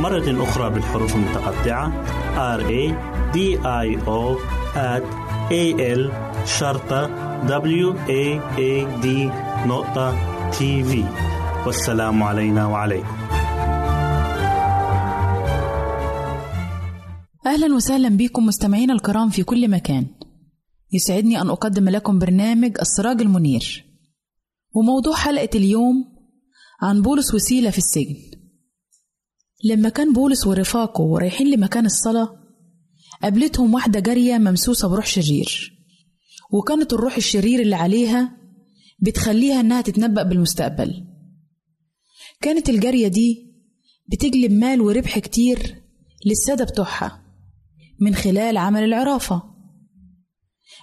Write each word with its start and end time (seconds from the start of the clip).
مرة 0.00 0.42
أخرى 0.42 0.70
بالحروف 0.70 1.14
المتقطعة. 1.14 1.92
R 2.58 2.60
A 2.62 2.94
D 3.34 3.38
I 3.64 3.88
O 4.06 4.38
A 5.50 5.64
L 5.98 6.12
شرطة 6.46 7.06
W 7.46 7.94
A 8.08 8.40
A 8.56 9.02
D 9.02 9.06
نقطة 9.66 10.16
تي 10.50 10.84
في 10.84 11.04
والسلام 11.66 12.22
علينا 12.22 12.66
وعليكم. 12.66 13.16
أهلا 17.46 17.74
وسهلا 17.74 18.08
بكم 18.08 18.46
مستمعينا 18.46 18.92
الكرام 18.92 19.28
في 19.28 19.42
كل 19.42 19.70
مكان. 19.70 20.06
يسعدني 20.92 21.40
أن 21.40 21.50
أقدم 21.50 21.88
لكم 21.88 22.18
برنامج 22.18 22.76
السراج 22.80 23.20
المنير. 23.20 23.84
وموضوع 24.74 25.16
حلقة 25.16 25.50
اليوم 25.54 26.04
عن 26.82 27.02
بولس 27.02 27.34
وسيلة 27.34 27.70
في 27.70 27.78
السجن. 27.78 28.16
لما 29.64 29.88
كان 29.88 30.12
بولس 30.12 30.46
ورفاقه 30.46 31.18
رايحين 31.18 31.50
لمكان 31.50 31.86
الصلاة 31.86 32.38
قابلتهم 33.22 33.74
واحدة 33.74 34.00
جارية 34.00 34.38
ممسوسة 34.38 34.88
بروح 34.88 35.06
شرير. 35.06 35.78
وكانت 36.52 36.92
الروح 36.92 37.16
الشرير 37.16 37.60
اللي 37.60 37.76
عليها 37.76 38.36
بتخليها 38.98 39.60
إنها 39.60 39.80
تتنبأ 39.80 40.22
بالمستقبل. 40.22 41.04
كانت 42.40 42.68
الجارية 42.68 43.08
دي 43.08 43.54
بتجلب 44.08 44.52
مال 44.52 44.80
وربح 44.80 45.18
كتير 45.18 45.82
للسادة 46.26 46.64
بتوعها 46.64 47.22
من 48.00 48.14
خلال 48.14 48.56
عمل 48.56 48.84
العرافة. 48.84 49.42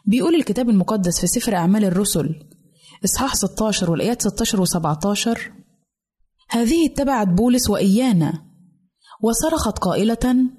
بيقول 0.06 0.36
الكتاب 0.36 0.70
المقدس 0.70 1.20
في 1.22 1.28
سفر 1.28 1.56
أعمال 1.56 1.86
الرسل 1.86 2.36
إصحاح 3.06 3.36
16 3.36 3.92
والآيات 3.92 4.22
16 4.22 4.62
و 4.62 4.66
17 4.66 5.52
هذه 6.50 6.86
اتبعت 6.86 7.28
بولس 7.28 7.70
وإيانا 7.70 8.45
وصرخت 9.24 9.80
قائلة 9.80 10.50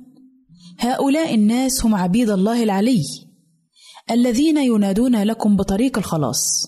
هؤلاء 0.79 1.35
الناس 1.35 1.85
هم 1.85 1.95
عبيد 1.95 2.31
الله 2.31 2.63
العلي 2.63 3.03
الذين 4.11 4.57
ينادون 4.57 5.23
لكم 5.23 5.57
بطريق 5.57 5.99
الخلاص. 5.99 6.67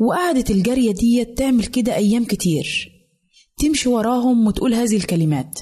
وقعدت 0.00 0.50
الجارية 0.50 0.92
دي 0.92 1.24
تعمل 1.24 1.66
كده 1.66 1.94
أيام 1.94 2.24
كتير 2.24 2.90
تمشي 3.56 3.88
وراهم 3.88 4.46
وتقول 4.46 4.74
هذه 4.74 4.96
الكلمات. 4.96 5.60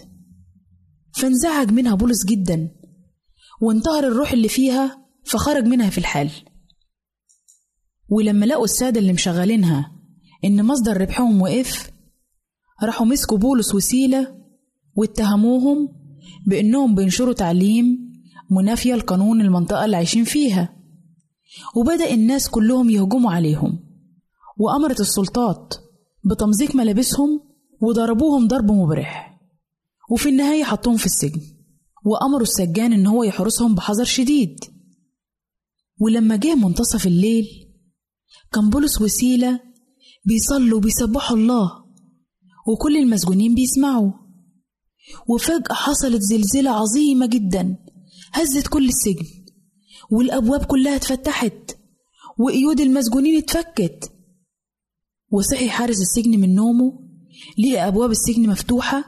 فانزعج 1.15 1.71
منها 1.71 1.95
بولس 1.95 2.25
جدا 2.25 2.71
وانتهر 3.61 4.05
الروح 4.05 4.33
اللي 4.33 4.49
فيها 4.49 5.07
فخرج 5.25 5.65
منها 5.65 5.91
في 5.91 5.99
الحال. 5.99 6.31
ولما 8.09 8.47
لقوا 8.47 8.65
السادة 8.65 9.01
اللي 9.01 9.13
مشغلينها 9.13 9.93
إن 10.45 10.65
مصدر 10.65 11.01
ربحهم 11.01 11.43
وقف 11.43 11.91
راحوا 12.83 13.07
مسكوا 13.07 13.39
بولس 13.39 13.75
وسيلة 13.75 14.42
واتهموهم 14.97 15.89
بإنهم 16.47 16.95
بينشروا 16.95 17.33
تعليم 17.33 18.13
منافية 18.51 18.95
لقانون 18.95 19.41
المنطقة 19.41 19.85
اللي 19.85 19.97
عايشين 19.97 20.25
فيها. 20.25 20.77
وبدأ 21.77 22.15
الناس 22.15 22.49
كلهم 22.49 22.91
يهجموا 22.91 23.33
عليهم. 23.33 23.79
وأمرت 24.59 25.01
السلطات 25.01 25.75
بتمزيق 26.25 26.77
ملابسهم 26.77 27.41
وضربوهم 27.81 28.49
ضرب 28.49 28.71
مبرح. 28.73 29.41
وفي 30.11 30.29
النهاية 30.29 30.65
حطوهم 30.65 30.97
في 30.97 31.07
السجن. 31.07 31.41
وأمروا 32.05 32.43
السجان 32.43 32.93
إن 32.93 33.07
هو 33.07 33.23
يحرسهم 33.23 33.75
بحذر 33.75 34.05
شديد. 34.05 34.61
ولما 36.01 36.37
جه 36.37 36.55
منتصف 36.55 37.07
الليل 37.07 37.47
كان 38.53 38.71
بولس 38.71 39.03
وسيلة 39.03 39.61
بيصلوا 40.25 40.79
وبيسبحوا 40.79 41.37
الله. 41.37 41.71
وكل 42.69 42.97
المسجونين 42.97 43.55
بيسمعوا. 43.55 44.22
وفجأة 45.29 45.75
حصلت 45.75 46.21
زلزلة 46.23 46.71
عظيمة 46.71 47.27
جدا 47.27 47.77
هزت 48.33 48.67
كل 48.67 48.89
السجن 48.89 49.27
والأبواب 50.11 50.65
كلها 50.65 50.97
اتفتحت 50.97 51.77
وقيود 52.39 52.81
المسجونين 52.81 53.39
اتفكت. 53.39 54.13
وصحي 55.31 55.71
حارس 55.71 56.01
السجن 56.01 56.31
من 56.41 56.55
نومه 56.55 56.93
لقى 57.59 57.89
أبواب 57.89 58.11
السجن 58.11 58.49
مفتوحة 58.49 59.05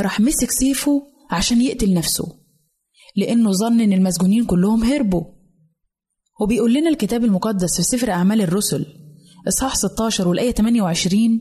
راح 0.00 0.20
مسك 0.20 0.50
سيفه 0.50 1.02
عشان 1.30 1.60
يقتل 1.62 1.94
نفسه 1.94 2.24
لأنه 3.16 3.52
ظن 3.52 3.80
إن 3.80 3.92
المسجونين 3.92 4.44
كلهم 4.44 4.84
هربوا. 4.84 5.24
وبيقول 6.40 6.74
لنا 6.74 6.88
الكتاب 6.90 7.24
المقدس 7.24 7.76
في 7.76 7.82
سفر 7.82 8.10
أعمال 8.10 8.40
الرسل 8.40 8.86
إصحاح 9.48 9.76
16 9.76 10.28
والآية 10.28 10.52
28 10.52 11.40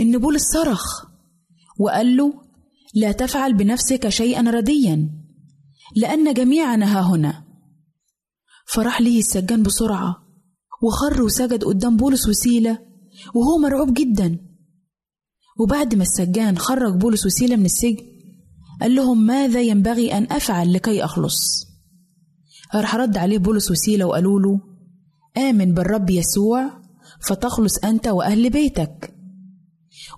إن 0.00 0.18
بولس 0.18 0.42
صرخ 0.52 0.82
وقال 1.80 2.16
له 2.16 2.47
لا 2.94 3.12
تفعل 3.12 3.54
بنفسك 3.54 4.08
شيئا 4.08 4.50
رديا 4.50 5.10
لأن 5.96 6.34
جميعنا 6.34 6.98
ها 6.98 7.02
هنا. 7.02 7.44
فراح 8.66 9.00
ليه 9.00 9.18
السجان 9.18 9.62
بسرعة 9.62 10.16
وخر 10.82 11.22
وسجد 11.22 11.64
قدام 11.64 11.96
بولس 11.96 12.28
وسيلة 12.28 12.78
وهو 13.34 13.58
مرعوب 13.58 13.94
جدا. 13.94 14.38
وبعد 15.60 15.94
ما 15.94 16.02
السجان 16.02 16.58
خرج 16.58 16.94
بولس 16.94 17.26
وسيلة 17.26 17.56
من 17.56 17.64
السجن 17.64 18.06
قال 18.80 18.94
لهم 18.94 19.26
ماذا 19.26 19.60
ينبغي 19.60 20.12
أن 20.18 20.26
أفعل 20.30 20.72
لكي 20.72 21.04
أخلص؟ 21.04 21.66
راح 22.74 22.94
رد 22.96 23.16
عليه 23.16 23.38
بولس 23.38 23.70
وسيلة 23.70 24.04
وقالوا 24.04 24.40
له 24.40 24.60
آمن 25.36 25.74
بالرب 25.74 26.10
يسوع 26.10 26.70
فتخلص 27.28 27.78
أنت 27.78 28.08
وأهل 28.08 28.50
بيتك. 28.50 29.14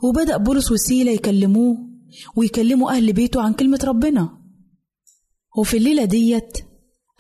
وبدأ 0.03 0.37
بولس 0.37 0.73
وسيلة 0.73 1.11
يكلموه 1.13 1.90
ويكلموا 2.37 2.91
أهل 2.91 3.13
بيته 3.13 3.43
عن 3.43 3.53
كلمة 3.53 3.81
ربنا. 3.85 4.41
وفي 5.59 5.77
الليلة 5.77 6.05
ديت 6.05 6.59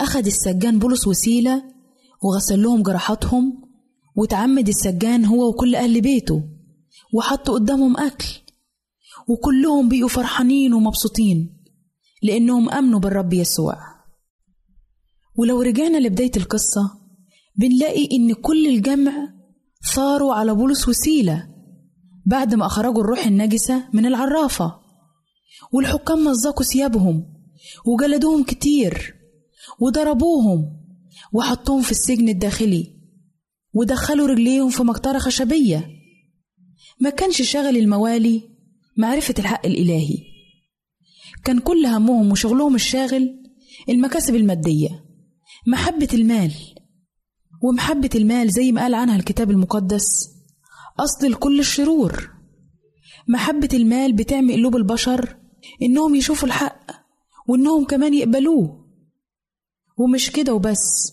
أخد 0.00 0.26
السجان 0.26 0.78
بولس 0.78 1.06
وسيلة 1.06 1.62
وغسل 2.23 2.62
لهم 2.62 2.82
جراحاتهم 2.82 3.62
وتعمد 4.16 4.68
السجان 4.68 5.25
هو 5.25 5.49
وكل 5.49 5.75
أهل 5.75 6.00
بيته 6.00 6.42
وحط 7.14 7.50
قدامهم 7.50 7.97
أكل. 7.97 8.28
وكلهم 9.28 9.88
بقوا 9.88 10.09
فرحانين 10.09 10.75
ومبسوطين 10.75 11.56
لأنهم 12.23 12.70
آمنوا 12.70 13.00
بالرب 13.00 13.32
يسوع. 13.32 13.76
ولو 15.38 15.62
رجعنا 15.62 15.99
لبداية 15.99 16.32
القصة 16.37 17.00
بنلاقي 17.56 18.09
إن 18.12 18.32
كل 18.32 18.66
الجمع 18.66 19.12
ثاروا 19.94 20.35
على 20.35 20.54
بولس 20.54 20.88
وسيلة 20.88 21.49
بعد 22.26 22.54
ما 22.54 22.66
أخرجوا 22.66 23.00
الروح 23.02 23.26
النجسة 23.26 23.85
من 23.92 24.06
العرافة. 24.06 24.79
والحكام 25.73 26.25
مزقوا 26.25 26.64
ثيابهم 26.64 27.26
وجلدوهم 27.87 28.45
كتير 28.45 29.14
وضربوهم 29.80 30.80
وحطوهم 31.33 31.83
في 31.83 31.90
السجن 31.90 32.28
الداخلي 32.28 33.00
ودخلوا 33.75 34.26
رجليهم 34.26 34.71
في 34.71 34.83
مقطرة 34.83 35.19
خشبية. 35.19 35.90
ما 37.00 37.11
كانش 37.11 37.42
شغل 37.42 37.76
الموالي 37.76 38.42
معرفة 38.97 39.35
الحق 39.38 39.66
الإلهي. 39.66 40.19
كان 41.45 41.59
كل 41.59 41.87
همهم 41.87 42.33
وشغلهم 42.33 42.75
الشاغل 42.75 43.42
المكاسب 43.88 44.35
المادية 44.35 45.04
محبة 45.66 46.09
المال. 46.14 46.52
ومحبة 47.62 48.11
المال 48.14 48.50
زي 48.50 48.73
ما 48.73 48.80
قال 48.83 48.95
عنها 48.95 49.16
الكتاب 49.16 49.50
المقدس 49.50 50.28
أصل 51.00 51.30
لكل 51.30 51.61
الشرور. 51.61 52.30
محبة 53.28 53.69
المال 53.73 54.12
بتعمي 54.12 54.54
قلوب 54.54 54.76
البشر 54.76 55.37
إنهم 55.82 56.14
يشوفوا 56.14 56.49
الحق 56.49 56.90
وإنهم 57.49 57.84
كمان 57.84 58.14
يقبلوه. 58.14 58.87
ومش 59.99 60.30
كده 60.30 60.54
وبس 60.54 61.12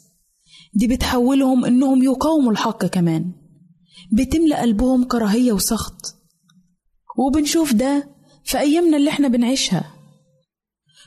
دي 0.74 0.88
بتحولهم 0.88 1.66
إنهم 1.66 2.04
يقاوموا 2.04 2.52
الحق 2.52 2.86
كمان. 2.86 3.32
بتملأ 4.14 4.62
قلبهم 4.62 5.04
كراهية 5.04 5.52
وسخط. 5.54 6.16
وبنشوف 7.18 7.74
ده 7.74 8.16
في 8.44 8.60
أيامنا 8.60 8.98
اللي 8.98 9.10
إحنا 9.10 9.28
بنعيشها. 9.28 9.94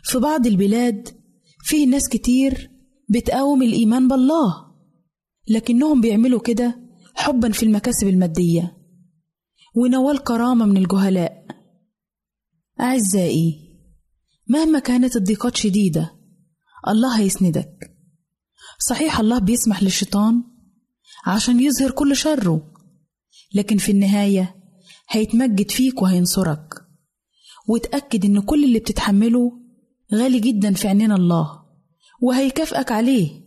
في 0.04 0.18
بعض 0.18 0.46
البلاد 0.46 1.08
فيه 1.64 1.86
ناس 1.86 2.08
كتير 2.08 2.70
بتقاوم 3.08 3.62
الإيمان 3.62 4.08
بالله 4.08 4.54
لكنهم 5.48 6.00
بيعملوا 6.00 6.40
كده 6.40 6.80
حبا 7.14 7.52
في 7.52 7.62
المكاسب 7.62 8.08
المادية. 8.08 8.76
ونوال 9.76 10.18
كرامة 10.24 10.66
من 10.66 10.76
الجهلاء. 10.76 11.46
أعزائي 12.80 13.70
مهما 14.48 14.78
كانت 14.78 15.16
الضيقات 15.16 15.56
شديدة 15.56 16.16
الله 16.88 17.18
هيسندك. 17.18 17.96
صحيح 18.88 19.20
الله 19.20 19.38
بيسمح 19.38 19.82
للشيطان 19.82 20.42
عشان 21.26 21.60
يظهر 21.60 21.90
كل 21.90 22.16
شره 22.16 22.72
لكن 23.54 23.76
في 23.76 23.92
النهاية 23.92 24.56
هيتمجد 25.10 25.70
فيك 25.70 26.02
وهينصرك. 26.02 26.74
وتأكد 27.68 28.24
إن 28.24 28.40
كل 28.40 28.64
اللي 28.64 28.78
بتتحمله 28.78 29.52
غالي 30.14 30.40
جدا 30.40 30.74
في 30.74 30.88
عينين 30.88 31.12
الله 31.12 31.62
وهيكافئك 32.22 32.92
عليه. 32.92 33.40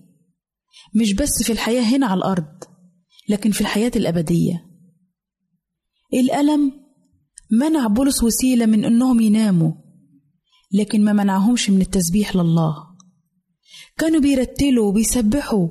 مش 0.95 1.13
بس 1.13 1.43
في 1.43 1.51
الحياة 1.51 1.81
هنا 1.81 2.07
على 2.07 2.17
الأرض 2.17 2.63
لكن 3.29 3.51
في 3.51 3.61
الحياة 3.61 3.91
الأبدية. 3.95 4.65
الألم 6.13 6.82
منع 7.59 7.87
بولس 7.87 8.23
وسيلة 8.23 8.65
من 8.65 8.85
إنهم 8.85 9.19
يناموا 9.19 9.71
لكن 10.71 11.03
ما 11.03 11.13
منعهمش 11.13 11.69
من 11.69 11.81
التسبيح 11.81 12.35
لله. 12.35 12.75
كانوا 13.97 14.21
بيرتلوا 14.21 14.87
وبيسبحوا 14.87 15.67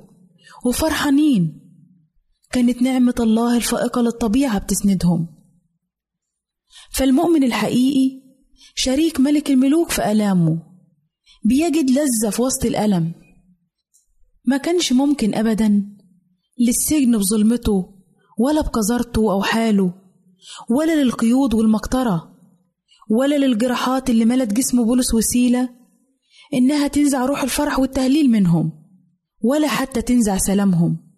وفرحانين. 0.67 1.61
كانت 2.51 2.83
نعمة 2.83 3.15
الله 3.21 3.57
الفائقة 3.57 4.01
للطبيعة 4.01 4.59
بتسندهم. 4.59 5.29
فالمؤمن 6.91 7.45
الحقيقي 7.45 8.23
شريك 8.75 9.21
ملك 9.21 9.51
الملوك 9.51 9.91
في 9.91 10.13
آلامه 10.13 10.63
بيجد 11.45 11.91
لذة 11.91 12.31
في 12.31 12.43
وسط 12.43 12.65
الألم. 12.65 13.13
ما 14.45 14.57
كانش 14.57 14.93
ممكن 14.93 15.35
أبدا 15.35 15.97
للسجن 16.59 17.19
بظلمته 17.19 17.95
ولا 18.39 18.61
بقذارته 18.61 19.33
أو 19.33 19.43
حاله. 19.43 20.02
ولا 20.71 21.03
للقيود 21.03 21.55
والمقطرة 21.55 22.33
ولا 23.11 23.39
للجراحات 23.39 24.11
اللي 24.11 24.25
ملت 24.25 24.53
جسم 24.53 24.85
بولس 24.85 25.15
وسيلة 25.15 25.69
إنها 26.55 26.89
تنزع 26.89 27.27
روح 27.27 27.43
الفرح 27.43 27.79
والتهليل 27.79 28.31
منهم 28.31 28.73
ولا 29.45 29.69
حتى 29.69 30.03
تنزع 30.03 30.39
سلامهم 30.39 31.13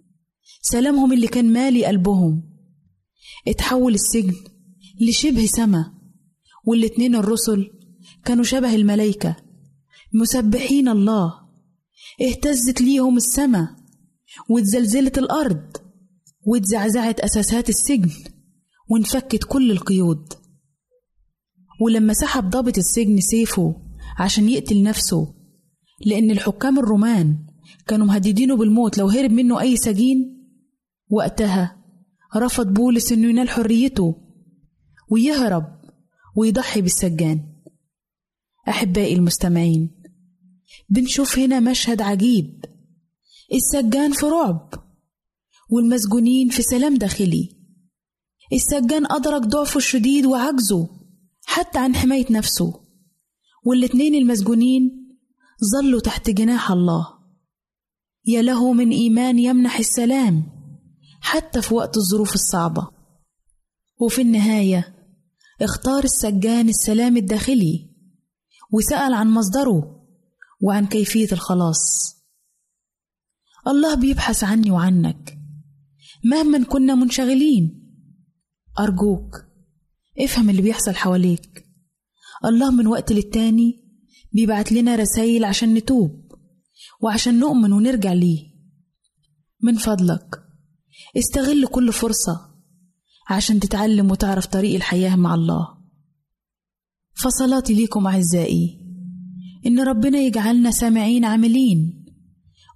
سلامهم 0.63 1.13
اللي 1.13 1.27
كان 1.27 1.53
مالي 1.53 1.85
قلبهم. 1.85 2.43
اتحول 3.49 3.95
السجن 3.95 4.35
لشبه 5.01 5.47
سما 5.47 5.95
والاتنين 6.67 7.15
الرسل 7.15 7.71
كانوا 8.25 8.45
شبه 8.45 8.75
الملايكة 8.75 9.37
مسبحين 10.13 10.89
الله. 10.89 11.33
اهتزت 12.23 12.81
ليهم 12.81 13.17
السماء 13.17 13.69
واتزلزلت 14.49 15.19
الأرض 15.19 15.77
واتزعزعت 16.47 17.21
أساسات 17.21 17.69
السجن. 17.69 18.11
وانفكت 18.89 19.45
كل 19.45 19.71
القيود. 19.71 20.33
ولما 21.81 22.13
سحب 22.13 22.51
ضابط 22.51 22.79
السجن 22.79 23.21
سيفه 23.21 23.77
عشان 24.19 24.49
يقتل 24.49 24.83
نفسه 24.83 25.35
لأن 26.07 26.31
الحكام 26.31 26.79
الرومان 26.79 27.47
كانوا 27.87 28.07
مهددينه 28.07 28.57
بالموت 28.57 28.99
لو 28.99 29.09
هرب 29.09 29.31
منه 29.31 29.61
أي 29.61 29.77
سجين 29.77 30.47
وقتها 31.11 31.85
رفض 32.37 32.67
بولس 32.75 33.13
إنه 33.13 33.29
ينال 33.29 33.49
حريته 33.49 34.15
ويهرب 35.11 35.81
ويضحي 36.37 36.81
بالسجان. 36.81 37.41
أحبائي 38.69 39.15
المستمعين 39.15 40.03
بنشوف 40.89 41.39
هنا 41.39 41.61
مشهد 41.61 42.03
عجيب. 42.03 42.65
السجان 43.55 44.13
في 44.13 44.27
رعب 44.27 44.75
والمسجونين 45.71 46.49
في 46.49 46.63
سلام 46.63 46.97
داخلي. 46.97 47.64
السجان 48.53 49.13
أدرك 49.13 49.43
ضعفه 49.43 49.77
الشديد 49.77 50.27
وعجزه 50.27 50.89
حتى 51.45 51.79
عن 51.79 51.95
حماية 51.95 52.33
نفسه. 52.33 52.81
والاتنين 53.67 54.15
المسجونين 54.15 54.91
ظلوا 55.73 56.01
تحت 56.01 56.31
جناح 56.31 56.71
الله. 56.71 57.09
يا 58.27 58.43
له 58.43 58.73
من 58.73 58.91
إيمان 58.91 59.39
يمنح 59.39 59.79
السلام 59.79 60.43
حتى 61.21 61.63
في 61.63 61.75
وقت 61.75 61.97
الظروف 61.97 62.35
الصعبة. 62.35 62.89
وفي 64.01 64.23
النهاية 64.23 64.95
اختار 65.63 66.05
السجان 66.05 66.69
السلام 66.69 67.17
الداخلي 67.17 67.91
وسأل 68.73 69.15
عن 69.15 69.31
مصدره 69.31 70.07
وعن 70.61 70.87
كيفية 70.87 71.29
الخلاص. 71.33 72.15
الله 73.67 73.95
بيبحث 73.95 74.45
عني 74.45 74.71
وعنك. 74.71 75.39
مهما 76.25 76.65
كنا 76.65 76.95
منشغلين 76.95 77.84
أرجوك 78.79 79.37
افهم 80.21 80.51
اللي 80.51 80.63
بيحصل 80.63 80.95
حواليك. 80.95 81.65
الله 82.45 82.71
من 82.71 82.87
وقت 82.87 83.13
للتاني 83.13 83.85
بيبعت 84.33 84.73
لنا 84.73 84.97
رسايل 84.97 85.45
عشان 85.45 85.75
نتوب 85.75 86.33
وعشان 87.01 87.39
نؤمن 87.39 87.73
ونرجع 87.73 88.13
ليه. 88.13 88.55
من 89.63 89.75
فضلك 89.77 90.43
استغل 91.17 91.67
كل 91.67 91.93
فرصة 91.93 92.55
عشان 93.31 93.61
تتعلم 93.61 94.11
وتعرف 94.11 94.47
طريق 94.47 94.75
الحياة 94.75 95.17
مع 95.17 95.35
الله. 95.35 95.69
فصلاتي 97.15 97.75
ليكم 97.75 98.07
أعزائي 98.07 98.81
إن 99.67 99.81
ربنا 99.81 100.19
يجعلنا 100.19 100.71
سامعين 100.71 101.25
عاملين 101.25 102.05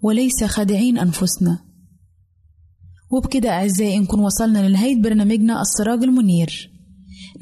وليس 0.03 0.45
خادعين 0.45 0.99
أنفسنا. 0.99 1.68
وبكده 3.11 3.51
أعزائي 3.51 3.99
نكون 3.99 4.21
وصلنا 4.21 4.69
لنهاية 4.69 5.03
برنامجنا 5.03 5.63
السراج 5.63 6.03
المنير. 6.03 6.71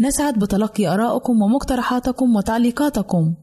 نسعد 0.01 0.39
بتلقي 0.39 0.87
آرائكم 0.87 1.43
ومقترحاتكم 1.43 2.37
وتعليقاتكم. 2.37 3.35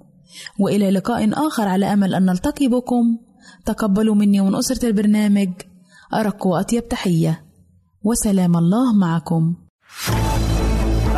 وإلى 0.59 0.91
لقاء 0.91 1.47
آخر 1.47 1.67
على 1.67 1.93
أمل 1.93 2.15
أن 2.15 2.25
نلتقي 2.25 2.67
بكم. 2.67 3.17
تقبلوا 3.65 4.15
مني 4.15 4.41
ومن 4.41 4.55
أسرة 4.55 4.85
البرنامج 4.85 5.49
أرق 6.13 6.47
وأطيب 6.47 6.87
تحية. 6.87 7.45
وسلام 8.03 8.57
الله 8.57 8.93
معكم. 8.93 9.55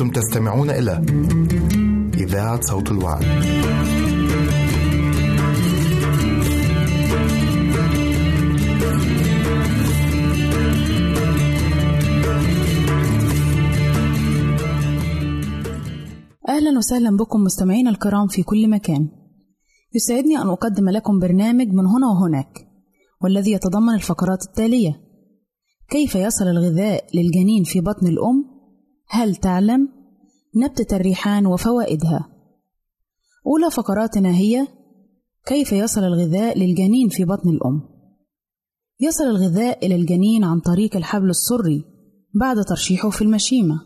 أنتم 0.00 0.10
تستمعون 0.10 0.70
إلى 0.70 0.92
إذاعة 2.14 2.60
صوت 2.60 2.90
الوعد. 2.90 3.22
أهلا 16.48 16.78
وسهلا 16.78 17.16
بكم 17.16 17.40
مستمعينا 17.40 17.90
الكرام 17.90 18.26
في 18.26 18.42
كل 18.42 18.70
مكان 18.70 19.08
يسعدني 19.94 20.36
أن 20.38 20.48
أقدم 20.48 20.88
لكم 20.88 21.18
برنامج 21.18 21.66
من 21.66 21.86
هنا 21.86 22.06
وهناك 22.06 22.68
والذي 23.22 23.52
يتضمن 23.52 23.94
الفقرات 23.94 24.42
التالية 24.42 25.00
كيف 25.90 26.14
يصل 26.14 26.44
الغذاء 26.44 27.04
للجنين 27.14 27.64
في 27.64 27.80
بطن 27.80 28.06
الأم؟ 28.06 28.57
هل 29.10 29.36
تعلم؟ 29.36 29.88
نبتة 30.56 30.96
الريحان 30.96 31.46
وفوائدها 31.46 32.28
أولى 33.46 33.70
فقراتنا 33.70 34.30
هي 34.30 34.66
كيف 35.46 35.72
يصل 35.72 36.04
الغذاء 36.04 36.58
للجنين 36.58 37.08
في 37.08 37.24
بطن 37.24 37.48
الأم؟ 37.48 37.82
يصل 39.00 39.24
الغذاء 39.24 39.86
إلى 39.86 39.94
الجنين 39.94 40.44
عن 40.44 40.60
طريق 40.60 40.96
الحبل 40.96 41.30
السري 41.30 41.84
بعد 42.34 42.64
ترشيحه 42.64 43.10
في 43.10 43.22
المشيمة 43.22 43.80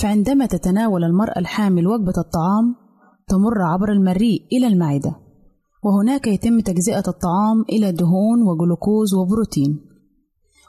فعندما 0.00 0.46
تتناول 0.46 1.04
المرأة 1.04 1.38
الحامل 1.38 1.86
وجبة 1.86 2.12
الطعام 2.18 2.74
تمر 3.28 3.62
عبر 3.62 3.92
المريء 3.92 4.46
إلى 4.52 4.66
المعدة 4.66 5.16
وهناك 5.82 6.26
يتم 6.26 6.60
تجزئة 6.60 7.04
الطعام 7.08 7.62
إلى 7.68 7.92
دهون 7.92 8.42
وجلوكوز 8.42 9.14
وبروتين 9.14 9.80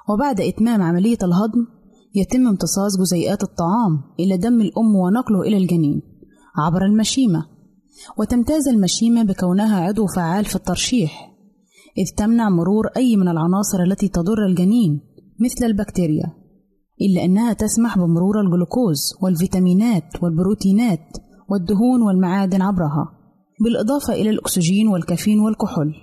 وبعد 0.09 0.41
إتمام 0.41 0.81
عملية 0.81 1.17
الهضم 1.23 1.65
يتم 2.15 2.47
امتصاص 2.47 2.97
جزيئات 2.99 3.43
الطعام 3.43 4.01
إلى 4.19 4.37
دم 4.37 4.61
الأم 4.61 4.95
ونقله 4.95 5.41
إلى 5.41 5.57
الجنين 5.57 6.01
عبر 6.57 6.85
المشيمة. 6.85 7.45
وتمتاز 8.17 8.67
المشيمة 8.67 9.23
بكونها 9.23 9.79
عضو 9.79 10.07
فعال 10.07 10.45
في 10.45 10.55
الترشيح 10.55 11.33
إذ 11.97 12.15
تمنع 12.17 12.49
مرور 12.49 12.87
أي 12.97 13.15
من 13.15 13.27
العناصر 13.27 13.83
التي 13.87 14.07
تضر 14.07 14.45
الجنين 14.45 15.01
مثل 15.39 15.65
البكتيريا 15.65 16.33
إلا 17.01 17.25
أنها 17.25 17.53
تسمح 17.53 17.97
بمرور 17.97 18.41
الجلوكوز 18.41 18.99
والفيتامينات 19.21 20.23
والبروتينات 20.23 21.17
والدهون 21.49 22.01
والمعادن 22.01 22.61
عبرها 22.61 23.19
بالإضافة 23.63 24.13
إلى 24.13 24.29
الأكسجين 24.29 24.87
والكافيين 24.87 25.39
والكحول. 25.39 25.93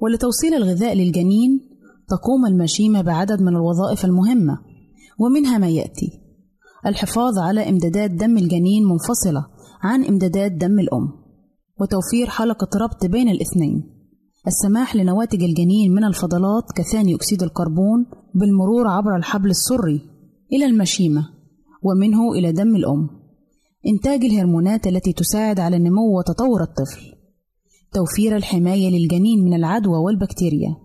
ولتوصيل 0.00 0.54
الغذاء 0.54 0.94
للجنين 0.94 1.60
تقوم 2.08 2.46
المشيمة 2.46 3.02
بعدد 3.02 3.42
من 3.42 3.56
الوظائف 3.56 4.04
المهمة 4.04 4.58
ومنها 5.18 5.58
ما 5.58 5.68
يأتي. 5.68 6.20
الحفاظ 6.86 7.38
على 7.38 7.68
إمدادات 7.68 8.10
دم 8.10 8.38
الجنين 8.38 8.84
منفصلة 8.84 9.46
عن 9.82 10.04
إمدادات 10.04 10.52
دم 10.52 10.78
الأم 10.78 11.08
وتوفير 11.80 12.30
حلقة 12.30 12.68
ربط 12.78 13.06
بين 13.06 13.28
الاثنين. 13.28 13.90
السماح 14.46 14.96
لنواتج 14.96 15.42
الجنين 15.42 15.94
من 15.94 16.04
الفضلات 16.04 16.64
كثاني 16.76 17.14
أكسيد 17.14 17.42
الكربون 17.42 18.06
بالمرور 18.34 18.88
عبر 18.88 19.16
الحبل 19.16 19.50
السري 19.50 20.00
إلى 20.52 20.66
المشيمة 20.66 21.28
ومنه 21.82 22.32
إلى 22.32 22.52
دم 22.52 22.76
الأم. 22.76 23.08
إنتاج 23.86 24.24
الهرمونات 24.24 24.86
التي 24.86 25.12
تساعد 25.12 25.60
على 25.60 25.76
النمو 25.76 26.18
وتطور 26.18 26.62
الطفل. 26.62 27.14
توفير 27.92 28.36
الحماية 28.36 28.90
للجنين 28.90 29.44
من 29.44 29.54
العدوى 29.54 29.98
والبكتيريا. 29.98 30.76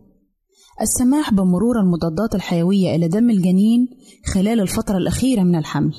السماح 0.81 1.33
بمرور 1.33 1.79
المضادات 1.79 2.35
الحيوية 2.35 2.95
إلى 2.95 3.07
دم 3.07 3.29
الجنين 3.29 3.87
خلال 4.33 4.59
الفترة 4.59 4.97
الأخيرة 4.97 5.43
من 5.43 5.55
الحمل 5.55 5.93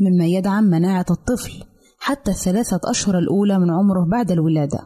مما 0.00 0.26
يدعم 0.26 0.64
مناعة 0.64 1.06
الطفل 1.10 1.64
حتى 1.98 2.30
الثلاثة 2.30 2.80
أشهر 2.84 3.18
الأولى 3.18 3.58
من 3.58 3.70
عمره 3.70 4.06
بعد 4.10 4.30
الولادة. 4.30 4.78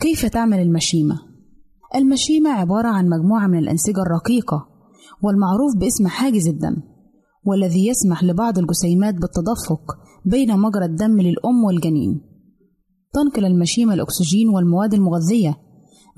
كيف 0.00 0.26
تعمل 0.26 0.58
المشيمة؟ 0.58 1.18
المشيمة 1.94 2.50
عبارة 2.50 2.88
عن 2.88 3.08
مجموعة 3.08 3.46
من 3.46 3.58
الأنسجة 3.58 4.02
الرقيقة 4.06 4.66
والمعروف 5.22 5.76
باسم 5.76 6.06
حاجز 6.06 6.48
الدم 6.48 6.76
والذي 7.44 7.86
يسمح 7.86 8.24
لبعض 8.24 8.58
الجسيمات 8.58 9.14
بالتدفق 9.14 9.98
بين 10.24 10.58
مجرى 10.58 10.84
الدم 10.84 11.20
للأم 11.20 11.64
والجنين. 11.64 12.20
تنقل 13.12 13.44
المشيمة 13.44 13.94
الأكسجين 13.94 14.48
والمواد 14.48 14.94
المغذية 14.94 15.56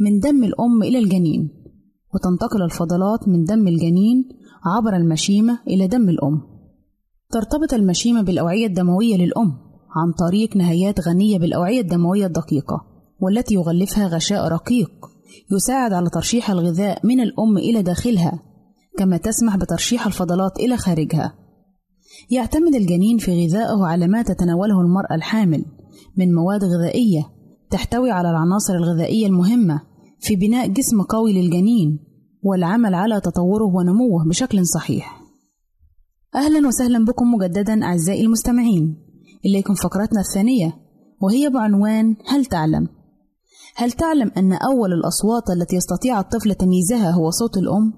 من 0.01 0.21
دم 0.21 0.45
الأم 0.45 0.83
إلى 0.83 0.99
الجنين 0.99 1.62
وتنتقل 2.14 2.62
الفضلات 2.62 3.29
من 3.29 3.44
دم 3.44 3.68
الجنين 3.68 4.29
عبر 4.64 4.96
المشيمة 4.96 5.59
إلى 5.68 5.87
دم 5.87 6.09
الأم. 6.09 6.40
ترتبط 7.31 7.75
المشيمة 7.75 8.22
بالأوعية 8.22 8.66
الدموية 8.66 9.16
للأم 9.16 9.53
عن 9.96 10.12
طريق 10.12 10.57
نهايات 10.57 11.01
غنية 11.01 11.38
بالأوعية 11.38 11.81
الدموية 11.81 12.27
الدقيقة 12.27 12.85
والتي 13.20 13.55
يغلفها 13.55 14.07
غشاء 14.07 14.48
رقيق 14.48 14.90
يساعد 15.53 15.92
على 15.92 16.11
ترشيح 16.11 16.51
الغذاء 16.51 17.07
من 17.07 17.20
الأم 17.20 17.59
إلى 17.59 17.83
داخلها 17.83 18.42
كما 18.98 19.16
تسمح 19.16 19.57
بترشيح 19.57 20.07
الفضلات 20.07 20.57
إلى 20.61 20.77
خارجها 20.77 21.35
يعتمد 22.31 22.75
الجنين 22.75 23.18
في 23.18 23.46
غذائه 23.46 23.85
على 23.87 24.09
ما 24.09 24.22
تتناوله 24.22 24.81
المرأة 24.81 25.14
الحامل 25.14 25.64
من 26.16 26.35
مواد 26.35 26.64
غذائية 26.64 27.22
تحتوي 27.70 28.11
على 28.11 28.31
العناصر 28.31 28.75
الغذائية 28.75 29.27
المهمة 29.27 29.81
في 30.23 30.37
بناء 30.37 30.69
جسم 30.69 31.03
قوي 31.03 31.33
للجنين 31.33 31.99
والعمل 32.43 32.95
على 32.95 33.21
تطوره 33.21 33.65
ونموه 33.65 34.25
بشكل 34.29 34.67
صحيح. 34.67 35.23
أهلا 36.35 36.69
وسهلا 36.69 37.05
بكم 37.05 37.35
مجددا 37.35 37.85
أعزائي 37.85 38.25
المستمعين. 38.25 38.97
إليكم 39.47 39.75
فقرتنا 39.75 40.21
الثانية 40.21 40.77
وهي 41.21 41.49
بعنوان 41.49 42.17
هل 42.27 42.45
تعلم؟ 42.45 42.89
هل 43.77 43.93
تعلم 43.93 44.31
أن 44.37 44.53
أول 44.53 44.93
الأصوات 44.93 45.43
التي 45.57 45.77
يستطيع 45.77 46.21
الطفل 46.21 46.55
تمييزها 46.55 47.11
هو 47.11 47.31
صوت 47.31 47.57
الأم؟ 47.57 47.93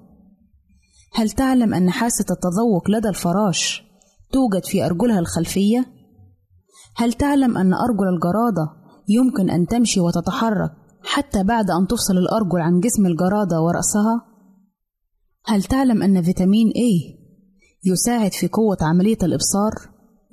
هل 1.13 1.29
تعلم 1.29 1.73
أن 1.73 1.89
حاسة 1.89 2.25
التذوق 2.31 2.89
لدى 2.89 3.09
الفراش 3.09 3.83
توجد 4.31 4.65
في 4.65 4.85
أرجلها 4.85 5.19
الخلفية؟ 5.19 5.85
هل 6.95 7.13
تعلم 7.13 7.57
أن 7.57 7.73
أرجل 7.73 8.07
الجرادة 8.15 8.67
يمكن 9.09 9.49
أن 9.49 9.67
تمشي 9.67 9.99
وتتحرك 9.99 10.84
حتى 11.05 11.43
بعد 11.43 11.71
أن 11.71 11.87
تفصل 11.87 12.17
الأرجل 12.17 12.59
عن 12.59 12.79
جسم 12.79 13.05
الجرادة 13.05 13.61
ورأسها؟ 13.61 14.25
هل 15.45 15.63
تعلم 15.63 16.03
أن 16.03 16.21
فيتامين 16.21 16.69
A 16.69 17.15
يساعد 17.85 18.33
في 18.33 18.47
قوة 18.47 18.77
عملية 18.81 19.17
الإبصار؟ 19.23 19.71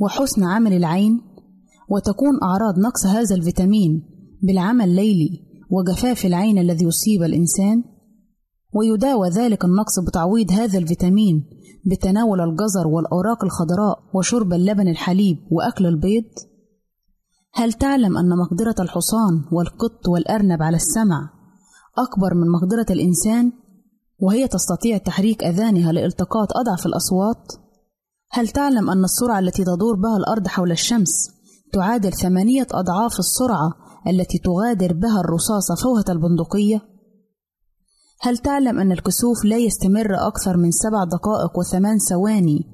وحسن 0.00 0.44
عمل 0.44 0.72
العين 0.72 1.20
وتكون 1.88 2.42
أعراض 2.42 2.78
نقص 2.78 3.06
هذا 3.06 3.34
الفيتامين 3.34 4.02
بالعمى 4.42 4.84
الليلي 4.84 5.40
وجفاف 5.70 6.26
العين 6.26 6.58
الذي 6.58 6.84
يصيب 6.84 7.22
الإنسان 7.22 7.84
ويداوى 8.74 9.28
ذلك 9.28 9.64
النقص 9.64 10.00
بتعويض 10.08 10.50
هذا 10.50 10.78
الفيتامين 10.78 11.44
بتناول 11.86 12.40
الجزر 12.40 12.86
والأوراق 12.86 13.44
الخضراء 13.44 13.98
وشرب 14.14 14.52
اللبن 14.52 14.88
الحليب 14.88 15.38
وأكل 15.50 15.86
البيض؟ 15.86 16.24
هل 17.54 17.72
تعلم 17.72 18.18
أن 18.18 18.38
مقدرة 18.38 18.74
الحصان 18.80 19.44
والقط 19.52 20.08
والأرنب 20.08 20.62
على 20.62 20.76
السمع 20.76 21.30
أكبر 21.98 22.34
من 22.34 22.48
مقدرة 22.50 22.86
الإنسان 22.90 23.52
وهي 24.20 24.48
تستطيع 24.48 24.98
تحريك 24.98 25.44
أذانها 25.44 25.92
لالتقاط 25.92 26.48
أضعف 26.56 26.86
الأصوات؟ 26.86 27.52
هل 28.30 28.48
تعلم 28.48 28.90
أن 28.90 29.04
السرعة 29.04 29.38
التي 29.38 29.64
تدور 29.64 29.96
بها 29.96 30.16
الأرض 30.16 30.46
حول 30.46 30.70
الشمس 30.70 31.30
تعادل 31.72 32.12
ثمانية 32.12 32.66
أضعاف 32.72 33.18
السرعة 33.18 33.72
التي 34.06 34.38
تغادر 34.38 34.92
بها 34.92 35.20
الرصاصة 35.20 35.74
فوهة 35.74 36.04
البندقية؟ 36.08 36.80
هل 38.20 38.38
تعلم 38.38 38.78
أن 38.78 38.92
الكسوف 38.92 39.44
لا 39.44 39.56
يستمر 39.56 40.26
أكثر 40.26 40.56
من 40.56 40.70
سبع 40.70 41.04
دقائق 41.04 41.58
وثمان 41.58 41.98
ثواني 41.98 42.64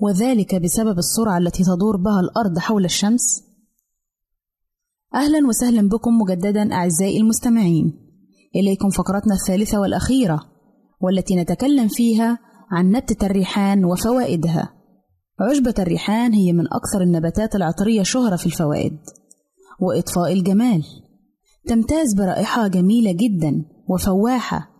وذلك 0.00 0.54
بسبب 0.54 0.98
السرعة 0.98 1.38
التي 1.38 1.64
تدور 1.64 1.96
بها 1.96 2.20
الأرض 2.20 2.58
حول 2.58 2.84
الشمس؟ 2.84 3.47
أهلا 5.14 5.46
وسهلا 5.48 5.88
بكم 5.88 6.10
مجددا 6.18 6.72
أعزائي 6.72 7.20
المستمعين. 7.20 7.92
إليكم 8.56 8.90
فقرتنا 8.90 9.34
الثالثة 9.34 9.80
والأخيرة 9.80 10.40
والتي 11.00 11.36
نتكلم 11.36 11.88
فيها 11.88 12.38
عن 12.70 12.90
نبتة 12.90 13.26
الريحان 13.26 13.84
وفوائدها. 13.84 14.74
عشبة 15.40 15.74
الريحان 15.78 16.32
هي 16.32 16.52
من 16.52 16.64
أكثر 16.66 17.02
النباتات 17.02 17.54
العطرية 17.54 18.02
شهرة 18.02 18.36
في 18.36 18.46
الفوائد. 18.46 18.98
وإطفاء 19.80 20.32
الجمال. 20.32 20.84
تمتاز 21.68 22.14
برائحة 22.14 22.66
جميلة 22.66 23.12
جدا 23.12 23.64
وفواحة 23.88 24.70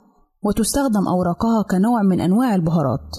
وتستخدم 0.43 1.09
أوراقها 1.09 1.62
كنوع 1.71 2.03
من 2.03 2.21
أنواع 2.21 2.55
البهارات 2.55 3.17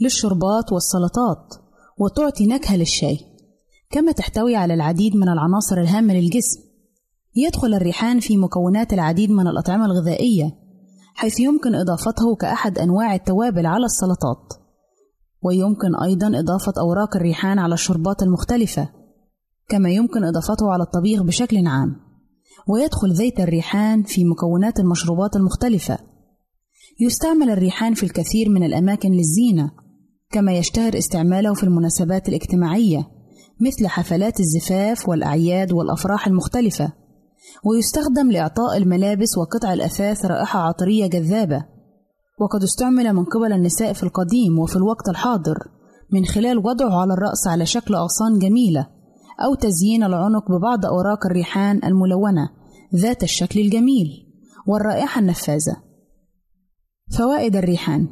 للشربات 0.00 0.72
والسلطات 0.72 1.54
وتعطي 1.98 2.46
نكهة 2.46 2.76
للشاي. 2.76 3.31
كما 3.92 4.12
تحتوي 4.12 4.56
على 4.56 4.74
العديد 4.74 5.16
من 5.16 5.28
العناصر 5.28 5.80
الهامة 5.80 6.14
للجسم. 6.14 6.60
يدخل 7.36 7.74
الريحان 7.74 8.20
في 8.20 8.36
مكونات 8.36 8.92
العديد 8.92 9.30
من 9.30 9.46
الأطعمة 9.46 9.86
الغذائية 9.86 10.50
حيث 11.14 11.40
يمكن 11.40 11.74
إضافته 11.74 12.36
كأحد 12.40 12.78
أنواع 12.78 13.14
التوابل 13.14 13.66
على 13.66 13.84
السلطات. 13.84 14.52
ويمكن 15.42 15.96
أيضا 16.04 16.40
إضافة 16.40 16.72
أوراق 16.78 17.16
الريحان 17.16 17.58
على 17.58 17.74
الشربات 17.74 18.22
المختلفة 18.22 18.88
كما 19.68 19.90
يمكن 19.90 20.24
إضافته 20.24 20.72
على 20.72 20.82
الطبيخ 20.82 21.22
بشكل 21.22 21.66
عام. 21.66 21.96
ويدخل 22.68 23.14
زيت 23.14 23.40
الريحان 23.40 24.02
في 24.02 24.24
مكونات 24.24 24.80
المشروبات 24.80 25.36
المختلفة. 25.36 25.98
يستعمل 27.00 27.50
الريحان 27.50 27.94
في 27.94 28.02
الكثير 28.02 28.48
من 28.48 28.64
الأماكن 28.64 29.12
للزينة 29.12 29.70
كما 30.30 30.52
يشتهر 30.52 30.98
استعماله 30.98 31.54
في 31.54 31.64
المناسبات 31.64 32.28
الاجتماعية. 32.28 33.11
مثل 33.66 33.86
حفلات 33.86 34.40
الزفاف 34.40 35.08
والأعياد 35.08 35.72
والأفراح 35.72 36.26
المختلفة 36.26 36.92
ويستخدم 37.64 38.30
لإعطاء 38.30 38.76
الملابس 38.76 39.38
وقطع 39.38 39.72
الأثاث 39.72 40.24
رائحة 40.24 40.60
عطرية 40.60 41.06
جذابة. 41.06 41.64
وقد 42.40 42.62
استعمل 42.62 43.12
من 43.12 43.24
قبل 43.24 43.52
النساء 43.52 43.92
في 43.92 44.02
القديم 44.02 44.58
وفي 44.58 44.76
الوقت 44.76 45.08
الحاضر 45.08 45.58
من 46.12 46.24
خلال 46.24 46.58
وضعه 46.58 47.00
على 47.00 47.12
الرأس 47.14 47.46
على 47.46 47.66
شكل 47.66 47.94
أغصان 47.94 48.38
جميلة 48.38 48.86
أو 49.44 49.54
تزيين 49.54 50.04
العنق 50.04 50.50
ببعض 50.50 50.86
أوراق 50.86 51.26
الريحان 51.26 51.80
الملونة 51.84 52.50
ذات 52.94 53.22
الشكل 53.22 53.60
الجميل 53.60 54.08
والرائحة 54.66 55.20
النفاذة. 55.20 55.76
فوائد 57.18 57.56
الريحان 57.56 58.08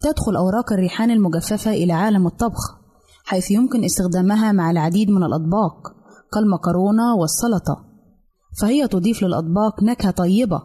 تدخل 0.00 0.36
أوراق 0.36 0.72
الريحان 0.72 1.10
المجففة 1.10 1.70
إلى 1.70 1.92
عالم 1.92 2.26
الطبخ 2.26 2.83
حيث 3.24 3.50
يمكن 3.50 3.84
استخدامها 3.84 4.52
مع 4.52 4.70
العديد 4.70 5.10
من 5.10 5.22
الأطباق 5.22 5.94
كالمكرونة 6.32 7.14
والسلطة 7.20 7.84
فهي 8.60 8.88
تضيف 8.88 9.22
للأطباق 9.22 9.82
نكهة 9.82 10.10
طيبة 10.10 10.62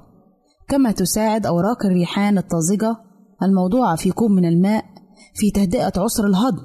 كما 0.68 0.92
تساعد 0.92 1.46
أوراق 1.46 1.86
الريحان 1.86 2.38
الطازجة 2.38 2.96
الموضوعة 3.44 3.96
في 3.96 4.12
كوب 4.12 4.32
من 4.32 4.46
الماء 4.46 4.86
في 5.34 5.52
تهدئة 5.52 5.92
عسر 5.98 6.28
الهضم 6.28 6.62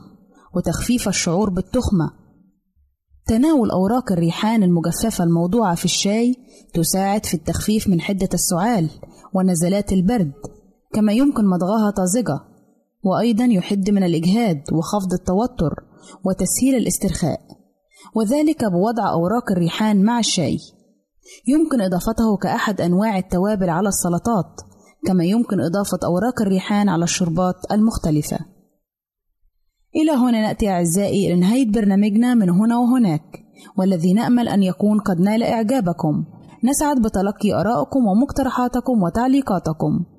وتخفيف 0.54 1.08
الشعور 1.08 1.50
بالتخمة. 1.50 2.10
تناول 3.26 3.70
أوراق 3.70 4.12
الريحان 4.12 4.62
المجففة 4.62 5.24
الموضوعة 5.24 5.74
في 5.74 5.84
الشاي 5.84 6.36
تساعد 6.74 7.26
في 7.26 7.34
التخفيف 7.34 7.88
من 7.88 8.00
حدة 8.00 8.28
السعال 8.34 8.90
ونزلات 9.34 9.92
البرد 9.92 10.32
كما 10.92 11.12
يمكن 11.12 11.46
مضغها 11.46 11.90
طازجة. 11.90 12.40
وأيضا 13.04 13.44
يحد 13.44 13.90
من 13.90 14.02
الإجهاد 14.02 14.62
وخفض 14.72 15.12
التوتر 15.12 15.74
وتسهيل 16.24 16.74
الاسترخاء 16.74 17.40
وذلك 18.16 18.64
بوضع 18.64 19.12
أوراق 19.12 19.52
الريحان 19.52 20.02
مع 20.02 20.18
الشاي. 20.18 20.58
يمكن 21.48 21.80
إضافته 21.80 22.36
كأحد 22.42 22.80
أنواع 22.80 23.18
التوابل 23.18 23.70
على 23.70 23.88
السلطات 23.88 24.60
كما 25.06 25.24
يمكن 25.24 25.60
إضافة 25.60 25.98
أوراق 26.04 26.42
الريحان 26.42 26.88
على 26.88 27.04
الشربات 27.04 27.54
المختلفة. 27.72 28.38
إلى 29.96 30.12
هنا 30.12 30.40
نأتي 30.42 30.68
أعزائي 30.68 31.26
إلى 31.26 31.40
نهاية 31.40 31.72
برنامجنا 31.72 32.34
من 32.34 32.50
هنا 32.50 32.78
وهناك 32.78 33.38
والذي 33.78 34.12
نأمل 34.12 34.48
أن 34.48 34.62
يكون 34.62 35.00
قد 35.00 35.20
نال 35.20 35.42
إعجابكم. 35.42 36.24
نسعد 36.64 37.02
بتلقي 37.02 37.52
آرائكم 37.60 38.06
ومقترحاتكم 38.06 39.02
وتعليقاتكم. 39.02 40.04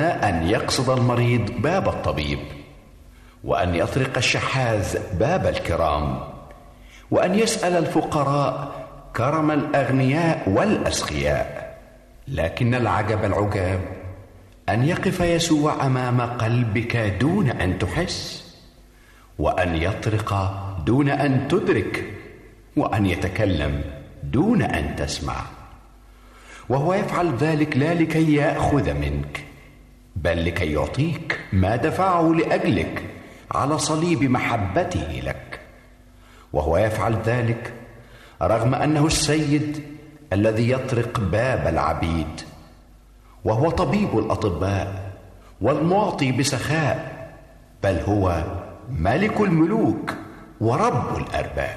اعتدنا 0.00 0.28
أن 0.28 0.48
يقصد 0.48 0.90
المريض 0.90 1.50
باب 1.62 1.88
الطبيب 1.88 2.38
وأن 3.44 3.74
يطرق 3.74 4.16
الشحاذ 4.16 4.98
باب 5.18 5.46
الكرام 5.46 6.20
وأن 7.10 7.34
يسأل 7.34 7.76
الفقراء 7.76 8.72
كرم 9.16 9.50
الأغنياء 9.50 10.48
والأسخياء 10.48 11.78
لكن 12.28 12.74
العجب 12.74 13.24
العجاب 13.24 13.80
أن 14.68 14.84
يقف 14.84 15.20
يسوع 15.20 15.86
أمام 15.86 16.20
قلبك 16.20 16.96
دون 16.96 17.50
أن 17.50 17.78
تحس 17.78 18.42
وأن 19.38 19.76
يطرق 19.76 20.34
دون 20.86 21.08
أن 21.08 21.48
تدرك 21.48 22.04
وأن 22.76 23.06
يتكلم 23.06 23.84
دون 24.22 24.62
أن 24.62 24.96
تسمع 24.96 25.36
وهو 26.68 26.94
يفعل 26.94 27.36
ذلك 27.36 27.76
لا 27.76 27.94
لكي 27.94 28.34
يأخذ 28.34 28.94
منك. 28.94 29.51
بل 30.16 30.44
لكي 30.44 30.72
يعطيك 30.72 31.40
ما 31.52 31.76
دفعه 31.76 32.22
لأجلك 32.22 33.02
على 33.54 33.78
صليب 33.78 34.22
محبته 34.22 35.20
لك. 35.24 35.60
وهو 36.52 36.76
يفعل 36.76 37.14
ذلك 37.14 37.72
رغم 38.42 38.74
أنه 38.74 39.06
السيد 39.06 39.82
الذي 40.32 40.70
يطرق 40.70 41.20
باب 41.20 41.66
العبيد. 41.66 42.40
وهو 43.44 43.70
طبيب 43.70 44.18
الأطباء 44.18 45.12
والمعطي 45.60 46.32
بسخاء 46.32 46.96
بل 47.84 47.96
هو 48.08 48.44
ملك 49.00 49.40
الملوك 49.40 50.14
ورب 50.60 51.16
الأرباب. 51.16 51.76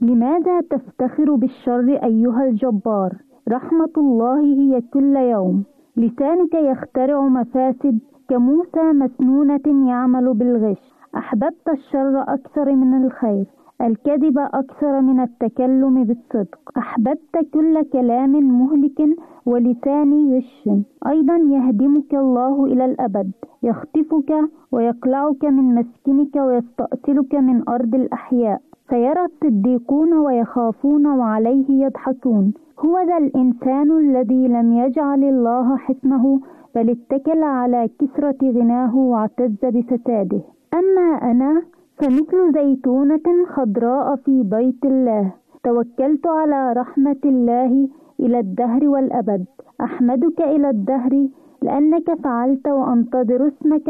لماذا 0.00 0.60
تفتخر 0.70 1.34
بالشر 1.34 2.04
أيها 2.04 2.44
الجبار؟ 2.50 3.12
رحمة 3.48 3.92
الله 3.96 4.40
هي 4.44 4.80
كل 4.92 5.16
يوم. 5.16 5.64
لسانك 5.96 6.54
يخترع 6.54 7.20
مفاسد 7.20 7.98
كموسى 8.28 8.92
مسنونة 8.92 9.88
يعمل 9.88 10.34
بالغش. 10.34 10.92
أحببت 11.16 11.68
الشر 11.68 12.22
أكثر 12.22 12.74
من 12.74 13.04
الخير 13.04 13.46
الكذب 13.80 14.38
أكثر 14.38 15.00
من 15.00 15.20
التكلم 15.20 16.04
بالصدق. 16.04 16.58
أحببت 16.76 17.34
كل 17.54 17.82
كلام 17.82 18.32
مهلك 18.60 18.98
ولسان 19.46 20.36
غش. 20.36 20.68
أيضا 21.06 21.36
يهدمك 21.36 22.14
الله 22.14 22.64
إلى 22.64 22.84
الأبد 22.84 23.30
يخطفك 23.62 24.32
ويقلعك 24.72 25.44
من 25.44 25.74
مسكنك 25.74 26.36
ويستأصلك 26.36 27.34
من 27.34 27.68
أرض 27.68 27.94
الأحياء. 27.94 28.60
فيرى 28.92 29.24
الصديقون 29.24 30.12
ويخافون 30.12 31.06
وعليه 31.06 31.84
يضحكون. 31.84 32.52
هو 32.84 32.98
ذا 32.98 33.18
الإنسان 33.18 33.90
الذي 33.98 34.48
لم 34.48 34.72
يجعل 34.72 35.24
الله 35.24 35.76
حصنه 35.76 36.40
بل 36.74 36.90
اتكل 36.90 37.42
على 37.42 37.88
كثرة 37.98 38.40
غناه 38.42 38.96
واعتز 38.96 39.56
بفساده. 39.62 40.40
أما 40.74 41.08
أنا 41.30 41.62
فمثل 41.98 42.52
زيتونة 42.54 43.26
خضراء 43.54 44.16
في 44.16 44.42
بيت 44.42 44.84
الله. 44.84 45.32
توكلت 45.64 46.26
على 46.26 46.72
رحمة 46.72 47.22
الله 47.24 47.88
إلى 48.20 48.38
الدهر 48.38 48.88
والأبد. 48.88 49.44
أحمدك 49.80 50.40
إلى 50.40 50.70
الدهر 50.70 51.28
لأنك 51.62 52.14
فعلت 52.24 52.68
وأنتظر 52.68 53.48
اسمك 53.48 53.88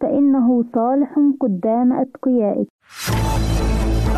فإنه 0.00 0.64
صالح 0.74 1.18
قدام 1.40 1.92
أتقيائك. 1.92 2.68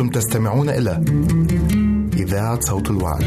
أنتم 0.00 0.10
تستمعون 0.10 0.70
إلى 0.70 1.04
إذاعة 2.16 2.60
صوت 2.60 2.90
الوعد. 2.90 3.24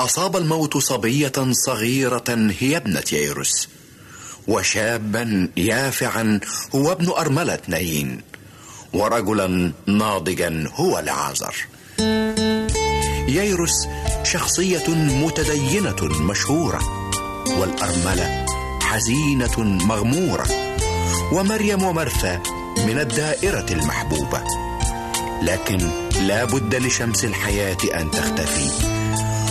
أصاب 0.00 0.36
الموت 0.36 0.76
صبية 0.76 1.32
صغيرة 1.50 2.52
هي 2.58 2.76
ابنة 2.76 3.04
ييروس 3.12 3.68
وشابا 4.48 5.48
يافعا 5.56 6.40
هو 6.74 6.92
ابن 6.92 7.08
أرملة 7.08 7.58
نايين 7.68 8.20
ورجلا 8.92 9.72
ناضجا 9.86 10.70
هو 10.74 10.98
لعازر 10.98 11.54
ييروس 13.28 13.86
شخصية 14.24 14.88
متدينة 14.88 16.02
مشهورة 16.02 16.80
والأرملة 17.58 18.46
حزينة 18.82 19.60
مغمورة 19.60 20.46
ومريم 21.32 21.82
ومرثا 21.82 22.42
من 22.86 22.98
الدائرة 23.00 23.66
المحبوبة. 23.70 24.42
لكن 25.42 25.90
لا 26.20 26.44
بد 26.44 26.74
لشمس 26.74 27.24
الحياة 27.24 27.78
أن 27.94 28.10
تختفي. 28.10 28.99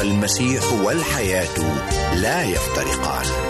والمسيح 0.00 0.72
والحياة 0.72 1.58
لا 2.14 2.42
يفترقان. 2.42 3.49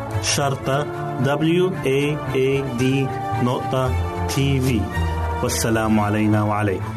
شرطة 0.21 0.85
W 1.25 1.65
A 1.85 1.99
A 2.33 2.49
D 2.79 2.83
نقطة 3.45 3.89
تي 4.27 4.59
في 4.59 4.79
والسلام 5.43 5.99
علينا 5.99 6.43
وعليكم. 6.43 6.93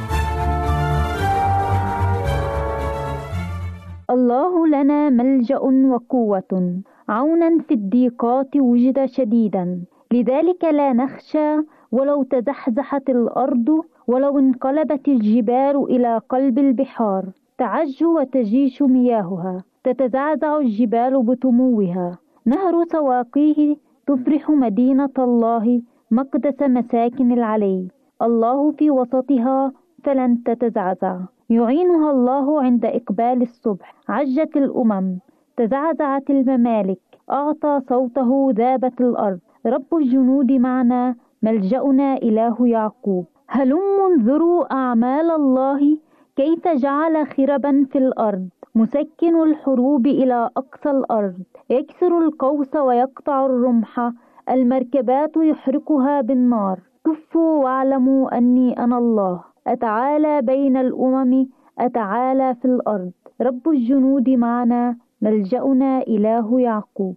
الله 4.11 4.67
لنا 4.67 5.11
ملجأ 5.11 5.59
وقوة. 5.93 6.83
عونا 7.09 7.59
في 7.69 7.75
الضيقات 7.75 8.57
وجد 8.57 9.05
شديدا. 9.05 9.81
لذلك 10.13 10.65
لا 10.65 10.93
نخشى 10.93 11.57
ولو 11.93 12.23
تزحزحت 12.23 13.11
الأرض 13.11 13.69
ولو 14.07 14.39
انقلبت 14.39 15.09
الجبال 15.09 15.77
إلى 15.91 16.21
قلب 16.29 16.59
البحار. 16.59 17.25
تعج 17.59 18.05
وتجيش 18.05 18.83
مياهها. 18.83 19.65
تتزعزع 19.85 20.59
الجبال 20.59 21.23
بتموها 21.23 22.19
نهر 22.47 22.85
سواقيه 22.93 23.77
تفرح 24.07 24.51
مدينة 24.51 25.17
الله 25.19 25.83
مقدس 26.11 26.63
مساكن 26.63 27.33
العلي. 27.33 27.89
الله 28.23 28.73
في 28.73 28.91
وسطها 28.91 29.73
فلن 30.05 30.43
تتزعزع. 30.43 31.19
يعينها 31.51 32.11
الله 32.11 32.63
عند 32.63 32.85
إقبال 32.85 33.43
الصبح. 33.43 33.95
عجت 34.09 34.57
الأمم 34.57 35.19
تزعزعت 35.57 36.31
الممالك. 36.31 37.01
أعطى 37.31 37.81
صوته 37.89 38.53
ذابت 38.57 39.01
الأرض. 39.01 39.39
رب 39.67 39.95
الجنود 39.95 40.53
معنا 40.53 41.17
ملجأنا 41.43 42.15
إله 42.17 42.69
يعقوب. 42.69 43.27
هلم 43.49 44.01
انظروا 44.13 44.75
أعمال 44.75 45.31
الله 45.31 45.99
كيف 46.37 46.69
جعل 46.69 47.27
خربا 47.27 47.87
في 47.91 47.99
الأرض. 47.99 48.49
مسكن 48.77 49.43
الحروب 49.43 50.07
إلى 50.07 50.51
أقصى 50.57 50.91
الأرض. 50.91 51.43
يكسر 51.71 52.19
القوس 52.19 52.77
ويقطع 52.77 53.47
الرمح. 53.47 54.13
المركبات 54.51 55.37
يحرقها 55.37 56.21
بالنار. 56.21 56.79
كفوا 57.07 57.65
واعلموا 57.65 58.39
أني 58.39 58.79
أنا 58.85 58.99
الله. 58.99 59.45
أتعالى 59.67 60.43
بين 60.43 60.77
الأمم. 60.77 61.47
أتعالى 61.79 62.55
في 62.55 62.65
الأرض. 62.65 63.13
رب 63.41 63.69
الجنود 63.69 64.31
معنا. 64.31 64.97
ملجأنا 65.23 66.03
إله 66.03 66.61
يعقوب. 66.61 67.17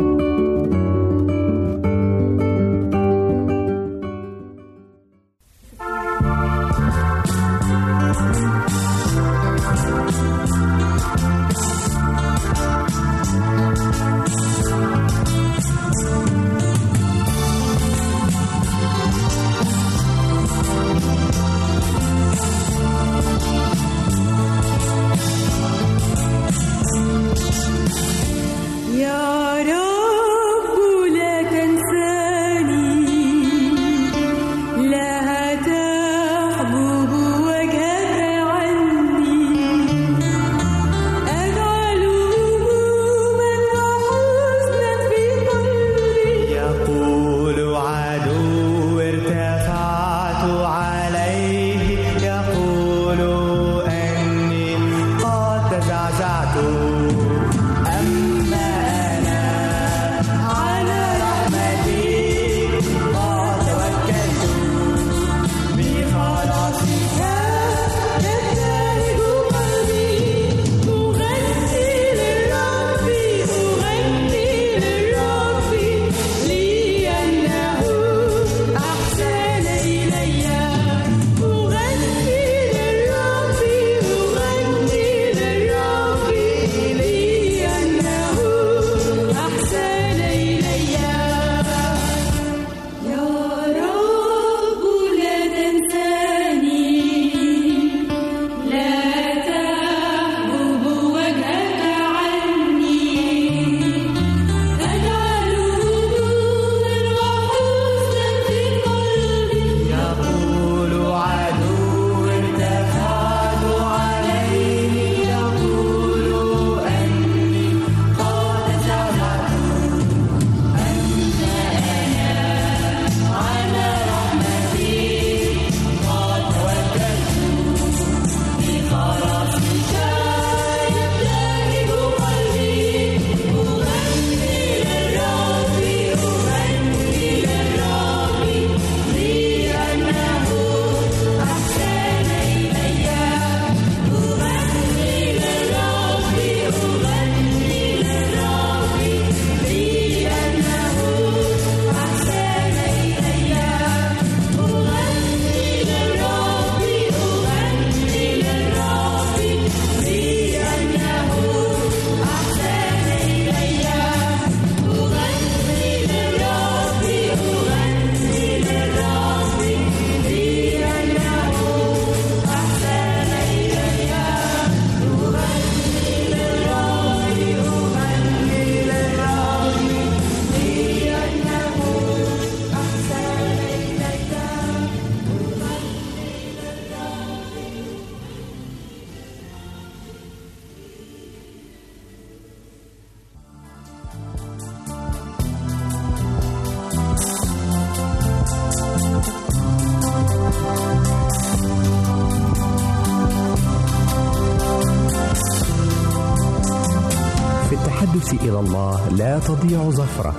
تضيع 209.47 209.89
زفرة 209.89 210.33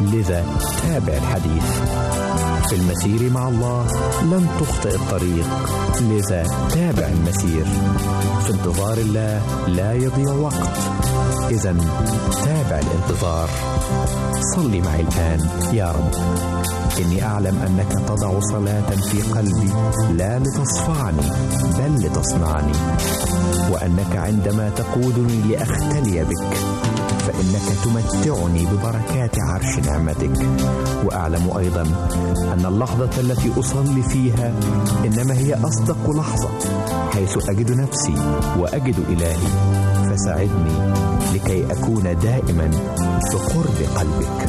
لذا 0.00 0.44
تابع 0.82 1.12
الحديث. 1.12 1.64
في 2.68 2.76
المسير 2.76 3.30
مع 3.30 3.48
الله 3.48 3.86
لن 4.22 4.46
تخطئ 4.60 4.94
الطريق. 4.94 5.46
لذا 6.00 6.42
تابع 6.70 7.06
المسير. 7.06 7.64
في 8.46 8.52
انتظار 8.52 8.98
الله 8.98 9.42
لا 9.68 9.92
يضيع 9.92 10.32
وقت. 10.32 10.78
إذا 11.50 11.76
تابع 12.44 12.80
الانتظار. 12.80 13.48
صلي 14.56 14.80
معي 14.80 15.00
الآن 15.00 15.48
يا 15.72 15.92
رب. 15.92 16.14
إني 16.98 17.24
أعلم 17.24 17.58
أنك 17.66 17.92
تضع 18.08 18.40
صلاة 18.40 18.90
في 18.90 19.22
قلبي. 19.22 19.72
لا 20.10 20.38
لتصفعني 20.38 21.30
بل 21.78 22.06
لتصنعني. 22.06 22.72
وأنك 23.70 24.16
عندما 24.16 24.70
تقودني 24.76 25.42
لأختلي 25.42 26.24
بك 26.24 26.89
فإنك 27.26 27.66
تمتعني 27.84 28.66
ببركات 28.66 29.40
عرش 29.40 29.78
نعمتك. 29.78 30.38
وأعلم 31.04 31.50
أيضا 31.58 31.82
أن 32.52 32.66
اللحظة 32.66 33.20
التي 33.20 33.50
أصلي 33.60 34.02
فيها 34.02 34.52
إنما 35.04 35.34
هي 35.34 35.54
أصدق 35.54 36.10
لحظة 36.10 36.48
حيث 37.14 37.48
أجد 37.48 37.70
نفسي 37.70 38.14
وأجد 38.58 38.96
إلهي. 39.08 39.46
فساعدني 40.10 40.92
لكي 41.34 41.72
أكون 41.72 42.02
دائما 42.22 42.70
في 43.30 43.36
قرب 43.36 43.78
قلبك. 43.96 44.48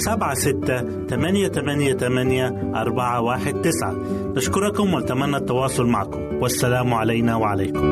سبعة 0.00 0.34
ستة 0.34 1.06
ثمانية 1.06 1.48
ثمانية 1.48 1.92
ثمانية 1.94 2.72
أربعة 2.74 3.20
واحد 3.20 3.60
تسعة. 3.60 3.92
نشكركم 4.36 4.94
ونتمنى 4.94 5.36
التواصل 5.36 5.86
معكم. 5.86 6.20
والسلام 6.40 6.94
علينا 6.94 7.36
وعليكم. 7.36 7.86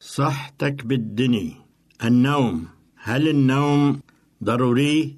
صحتك 0.00 0.86
بالدني 0.86 1.56
النوم. 2.04 2.66
هل 3.02 3.28
النوم 3.28 4.00
ضروري؟ 4.44 5.16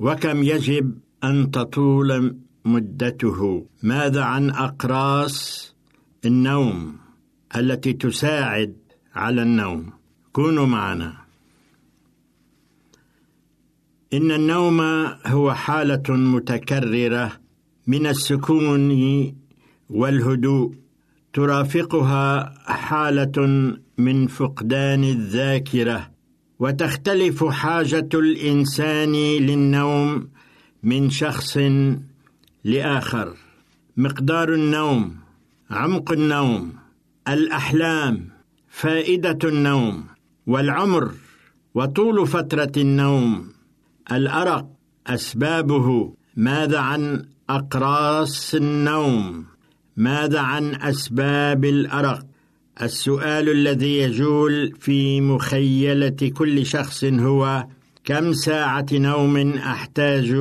وكم 0.00 0.42
يجب 0.42 0.98
أن 1.24 1.50
تطول 1.50 2.36
مدته؟ 2.64 3.66
ماذا 3.82 4.22
عن 4.22 4.50
أقراص 4.50 5.36
النوم 6.24 6.96
التي 7.56 7.92
تساعد 7.92 8.76
على 9.14 9.42
النوم؟ 9.42 10.03
كونوا 10.34 10.66
معنا. 10.66 11.12
إن 14.12 14.30
النوم 14.30 14.80
هو 15.26 15.54
حالة 15.54 16.02
متكررة 16.08 17.32
من 17.86 18.06
السكون 18.06 18.90
والهدوء 19.90 20.74
ترافقها 21.32 22.54
حالة 22.66 23.36
من 23.98 24.26
فقدان 24.26 25.04
الذاكرة 25.04 26.10
وتختلف 26.58 27.44
حاجة 27.44 28.08
الإنسان 28.14 29.12
للنوم 29.48 30.28
من 30.82 31.10
شخص 31.10 31.58
لآخر. 32.64 33.34
مقدار 33.96 34.54
النوم 34.54 35.16
عمق 35.70 36.12
النوم 36.12 36.72
الأحلام 37.28 38.28
فائدة 38.70 39.38
النوم. 39.44 40.13
والعمر 40.46 41.10
وطول 41.74 42.26
فترة 42.26 42.72
النوم. 42.76 43.52
الأرق 44.12 44.66
أسبابه. 45.06 46.14
ماذا 46.36 46.78
عن 46.78 47.24
أقراص 47.50 48.54
النوم؟ 48.54 49.44
ماذا 49.96 50.40
عن 50.40 50.74
أسباب 50.74 51.64
الأرق؟ 51.64 52.26
السؤال 52.82 53.48
الذي 53.48 53.98
يجول 53.98 54.72
في 54.80 55.20
مخيلة 55.20 56.32
كل 56.34 56.66
شخص 56.66 57.04
هو 57.04 57.66
كم 58.04 58.32
ساعة 58.32 58.86
نوم 58.92 59.52
أحتاج 59.52 60.36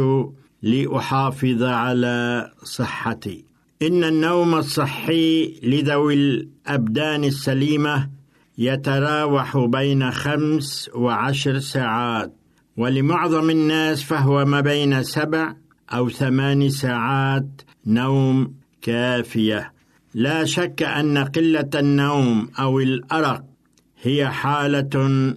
لأحافظ 0.61 1.63
على 1.63 2.51
صحتي؟ 2.63 3.45
إن 3.81 4.03
النوم 4.03 4.55
الصحي 4.55 5.59
لذوي 5.63 6.13
الأبدان 6.13 7.23
السليمة 7.23 8.09
يتراوح 8.57 9.57
بين 9.57 10.11
خمس 10.11 10.89
وعشر 10.95 11.59
ساعات 11.59 12.33
ولمعظم 12.77 13.49
الناس 13.49 14.03
فهو 14.03 14.45
ما 14.45 14.61
بين 14.61 15.03
سبع 15.03 15.53
أو 15.93 16.09
ثمان 16.09 16.69
ساعات 16.69 17.61
نوم 17.87 18.53
كافية. 18.81 19.73
لا 20.13 20.45
شك 20.45 20.83
أن 20.83 21.17
قلة 21.17 21.69
النوم 21.75 22.49
أو 22.59 22.79
الأرق 22.79 23.43
هي 24.01 24.29
حالة 24.29 25.35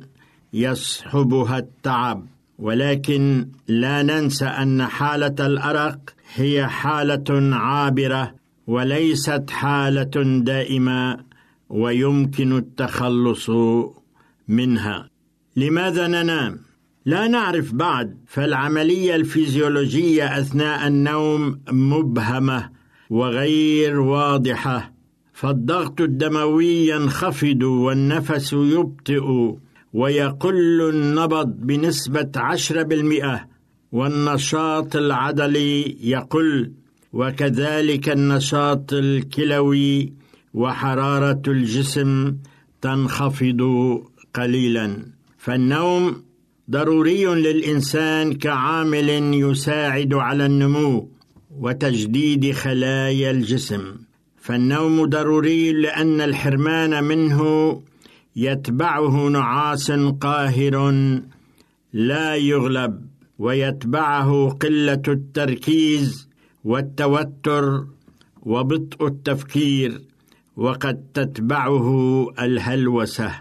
يصحبها 0.53 1.59
التعب 1.59 2.27
ولكن 2.59 3.49
لا 3.69 4.03
ننسى 4.03 4.45
أن 4.47 4.87
حالة 4.87 5.47
الأرق 5.47 5.99
هي 6.35 6.67
حالة 6.67 7.57
عابرة 7.57 8.35
وليست 8.67 9.51
حالة 9.51 10.41
دائمة. 10.43 11.26
ويمكن 11.69 12.57
التخلص 12.57 13.51
منها. 14.49 15.11
لماذا 15.57 16.07
ننام؟ 16.07 16.59
لا 17.07 17.29
نعرف 17.29 17.75
بعد 17.75 18.17
فالعملية 18.27 19.17
الفيزيولوجية 19.17 20.39
أثناء 20.41 20.87
النوم 20.87 21.61
مبهمة 21.71 22.71
وغير 23.11 24.01
واضحة. 24.01 24.93
فالضغط 25.33 26.01
الدموي 26.01 26.89
ينخفض 26.89 27.63
والنفس 27.63 28.53
يبطئ 28.53 29.55
ويقل 29.93 30.89
النبض 30.89 31.49
عشرة 32.37 32.83
بالمئة 32.83 33.49
والنشاط 33.93 34.97
العضلي 34.97 35.97
يقل 36.01 36.73
وكذلك 37.13 38.09
النشاط 38.09 38.93
الكلوي 38.93 40.13
وحرارة 40.57 41.43
الجسم 41.49 42.37
تنخفض 42.83 43.61
قليلا. 44.35 45.07
فالنوم 45.39 46.23
ضروري 46.71 47.25
للإنسان 47.25 48.33
كعامل 48.33 49.09
يساعد 49.35 50.15
على 50.15 50.47
النمو 50.47 51.09
وتجديد 51.59 52.53
خلايا 52.53 53.31
الجسم. 53.31 53.97
فالنوم 54.37 55.05
ضروري 55.05 55.73
لأن 55.73 56.21
الحرمان 56.21 57.05
منه 57.05 57.41
يتبعه 58.37 59.29
نعاس 59.29 59.91
قاهر 60.21 60.75
لا 61.93 62.37
يغلب 62.37 63.07
ويتبعه 63.39 64.49
قلة 64.49 65.03
التركيز 65.09 66.29
والتوتر 66.65 67.85
وبطء 68.43 69.07
التفكير. 69.07 70.01
وقد 70.57 71.07
تتبعه 71.15 71.89
الهلوسة 72.39 73.33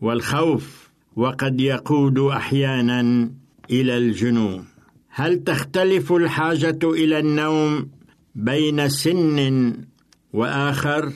والخوف 0.00 0.90
وقد 1.16 1.60
يقود 1.60 2.18
أحيانا 2.18 3.30
إلى 3.70 3.96
الجنون. 3.98 4.64
هل 5.08 5.44
تختلف 5.44 6.12
الحاجة 6.12 6.78
إلى 6.82 7.18
النوم 7.18 7.88
بين 8.34 8.88
سن 8.88 9.74
وآخر 10.32 11.12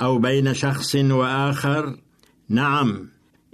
أو 0.00 0.18
بين 0.18 0.54
شخص 0.54 0.94
وآخر؟ 0.94 1.96
نعم 2.48 3.08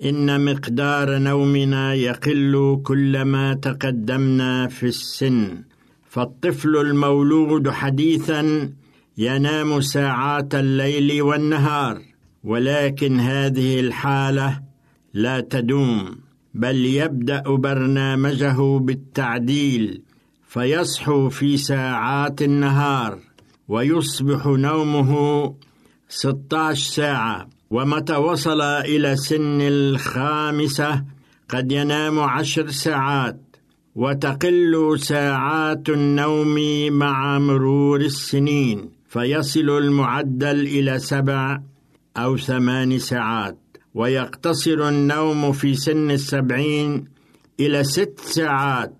إن 0.04 0.44
مقدار 0.44 1.18
نومنا 1.18 1.94
يقل 1.94 2.80
كلما 2.84 3.54
تقدمنا 3.54 4.68
في 4.68 4.86
السن 4.86 5.62
فالطفل 6.08 6.76
المولود 6.76 7.70
حديثا 7.70 8.70
ينام 9.18 9.80
ساعات 9.80 10.54
الليل 10.54 11.22
والنهار 11.22 12.02
ولكن 12.44 13.20
هذه 13.20 13.80
الحالة 13.80 14.60
لا 15.14 15.40
تدوم 15.40 16.18
بل 16.54 16.76
يبدأ 16.76 17.42
برنامجه 17.42 18.78
بالتعديل 18.78 20.02
فيصحو 20.48 21.28
في 21.28 21.56
ساعات 21.56 22.42
النهار 22.42 23.18
ويصبح 23.68 24.46
نومه 24.46 25.54
16 26.08 26.94
ساعة. 26.94 27.48
ومتى 27.70 28.16
وصل 28.16 28.60
إلى 28.60 29.16
سن 29.16 29.60
الخامسة 29.60 31.04
قد 31.48 31.72
ينام 31.72 32.20
عشر 32.20 32.70
ساعات 32.70 33.40
وتقل 33.94 34.96
ساعات 35.00 35.88
النوم 35.88 36.56
مع 36.92 37.38
مرور 37.38 38.00
السنين. 38.00 38.90
فيصل 39.08 39.70
المعدل 39.70 40.60
إلى 40.60 40.98
سبع 40.98 41.60
أو 42.16 42.36
ثمان 42.36 42.98
ساعات 42.98 43.58
ويقتصر 43.94 44.88
النوم 44.88 45.52
في 45.52 45.74
سن 45.74 46.10
السبعين 46.10 47.04
إلى 47.60 47.84
ست 47.84 48.20
ساعات 48.20 48.94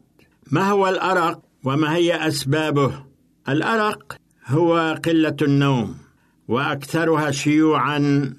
ما 0.50 0.70
هو 0.70 0.88
الأرق 0.88 1.42
وما 1.64 1.96
هي 1.96 2.28
أسبابه؟ 2.28 3.04
الأرق 3.48 4.16
هو 4.46 4.98
قلة 5.04 5.36
النوم 5.42 5.96
وأكثرها 6.48 7.30
شيوعا 7.30 8.32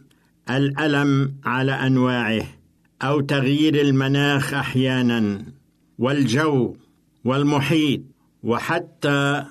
الألم 0.50 1.36
على 1.46 1.72
أنواعه 1.72 2.46
أو 3.02 3.22
تغيير 3.22 3.82
المناخ 3.82 4.54
أحيانا 4.54 5.46
والجو 6.00 6.76
والمحيط 7.26 8.02
وحتى 8.44 9.46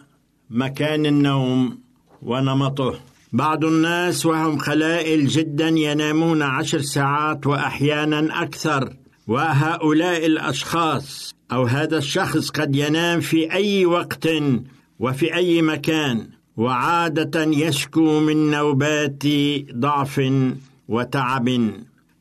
مكان 0.50 1.06
النوم 1.06 1.85
ونمطه. 2.26 2.94
بعض 3.32 3.64
الناس 3.64 4.26
وهم 4.26 4.58
قلائل 4.58 5.26
جدا 5.26 5.68
ينامون 5.68 6.42
عشر 6.42 6.80
ساعات 6.80 7.46
واحيانا 7.46 8.42
أكثر 8.42 8.92
وهؤلاء 9.26 10.26
الأشخاص 10.26 11.34
أو 11.52 11.64
هذا 11.64 11.98
الشخص 11.98 12.50
قد 12.50 12.76
ينام 12.76 13.20
في 13.20 13.52
أي 13.52 13.86
وقت 13.86 14.28
وفي 15.00 15.34
أي 15.34 15.62
مكان 15.62 16.28
وعادة 16.56 17.42
يشكو 17.44 18.20
من 18.20 18.50
نوبات 18.50 19.22
ضعف 19.72 20.20
وتعب. 20.88 21.70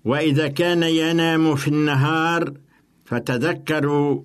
وإذا 0.05 0.47
كان 0.47 0.83
ينام 0.83 1.55
في 1.55 1.67
النهار 1.67 2.53
فتذكروا 3.05 4.21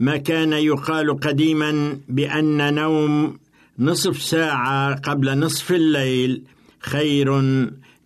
ما 0.00 0.16
كان 0.16 0.52
يقال 0.52 1.20
قديما 1.20 1.98
بأن 2.08 2.74
نوم 2.74 3.38
نصف 3.80 4.22
ساعة 4.22 4.94
قبل 4.94 5.38
نصف 5.38 5.72
الليل 5.72 6.42
خير 6.80 7.40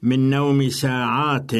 من 0.03 0.31
نوم 0.31 0.69
ساعات 0.69 1.53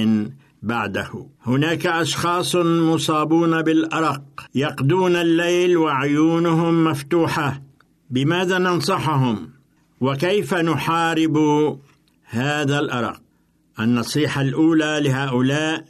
بعده. 0.63 1.27
هناك 1.47 1.87
أشخاص 1.87 2.57
مصابون 2.57 3.63
بالأرق 3.63 4.23
يقضون 4.55 5.17
الليل 5.17 5.77
وعيونهم 5.77 6.85
مفتوحة. 6.85 7.63
بماذا 8.11 8.59
ننصحهم؟ 8.59 9.51
وكيف 10.01 10.55
نحارب 10.55 11.37
هذا 12.25 12.79
الأرق؟ 12.79 13.21
النصيحة 13.81 14.41
الأولى 14.41 15.01
لهؤلاء 15.05 15.85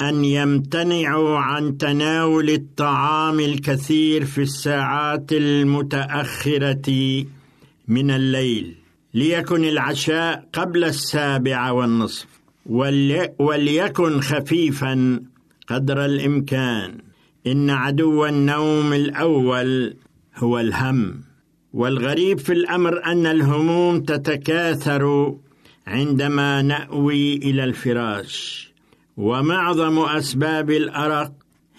أن 0.00 0.24
يمتنعوا 0.24 1.38
عن 1.38 1.78
تناول 1.78 2.50
الطعام 2.50 3.40
الكثير 3.40 4.24
في 4.24 4.42
الساعات 4.42 5.32
المتأخرة. 5.32 7.24
من 7.90 8.10
الليل 8.10 8.74
ليكن 9.14 9.64
العشاء 9.64 10.48
قبل 10.52 10.84
السابعه 10.84 11.72
والنصف 11.72 12.26
ولي 12.66 13.34
وليكن 13.38 14.20
خفيفا 14.20 15.22
قدر 15.66 16.04
الإمكان. 16.04 16.98
إن 17.46 17.70
عدو 17.70 18.26
النوم 18.26 18.92
الأول 18.92 19.96
هو 20.36 20.58
الهم 20.58 21.20
والغريب 21.72 22.38
في 22.38 22.52
الأمر 22.52 23.04
أن 23.04 23.26
الهموم 23.26 24.00
تتكاثر 24.00 25.34
عندما 25.86 26.62
نأوي 26.62 27.36
إلى 27.36 27.64
الفراش. 27.64 28.70
ومعظم 29.16 29.98
أسباب 29.98 30.70
الأرق 30.70 31.32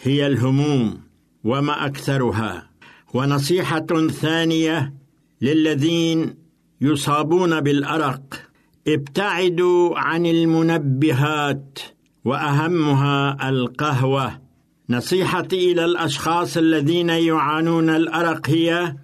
هي 0.04 0.28
الهموم 0.28 1.02
وما 1.44 1.86
أكثرها. 1.86 2.70
ونصيحة 3.14 4.08
ثانية 4.08 5.01
للذين 5.42 6.36
يصابون 6.82 7.60
بالأرق. 7.62 8.42
ابتعدوا 8.88 10.00
عن 10.00 10.26
المنبهات 10.26 11.80
وأهمها 12.26 13.50
القهوة. 13.50 14.42
نصيحتي 14.90 15.72
إلى 15.72 15.86
الأشخاص 15.86 16.58
الذين 16.58 17.10
يعانون 17.10 17.90
الأرق 17.90 18.50
هي 18.50 18.96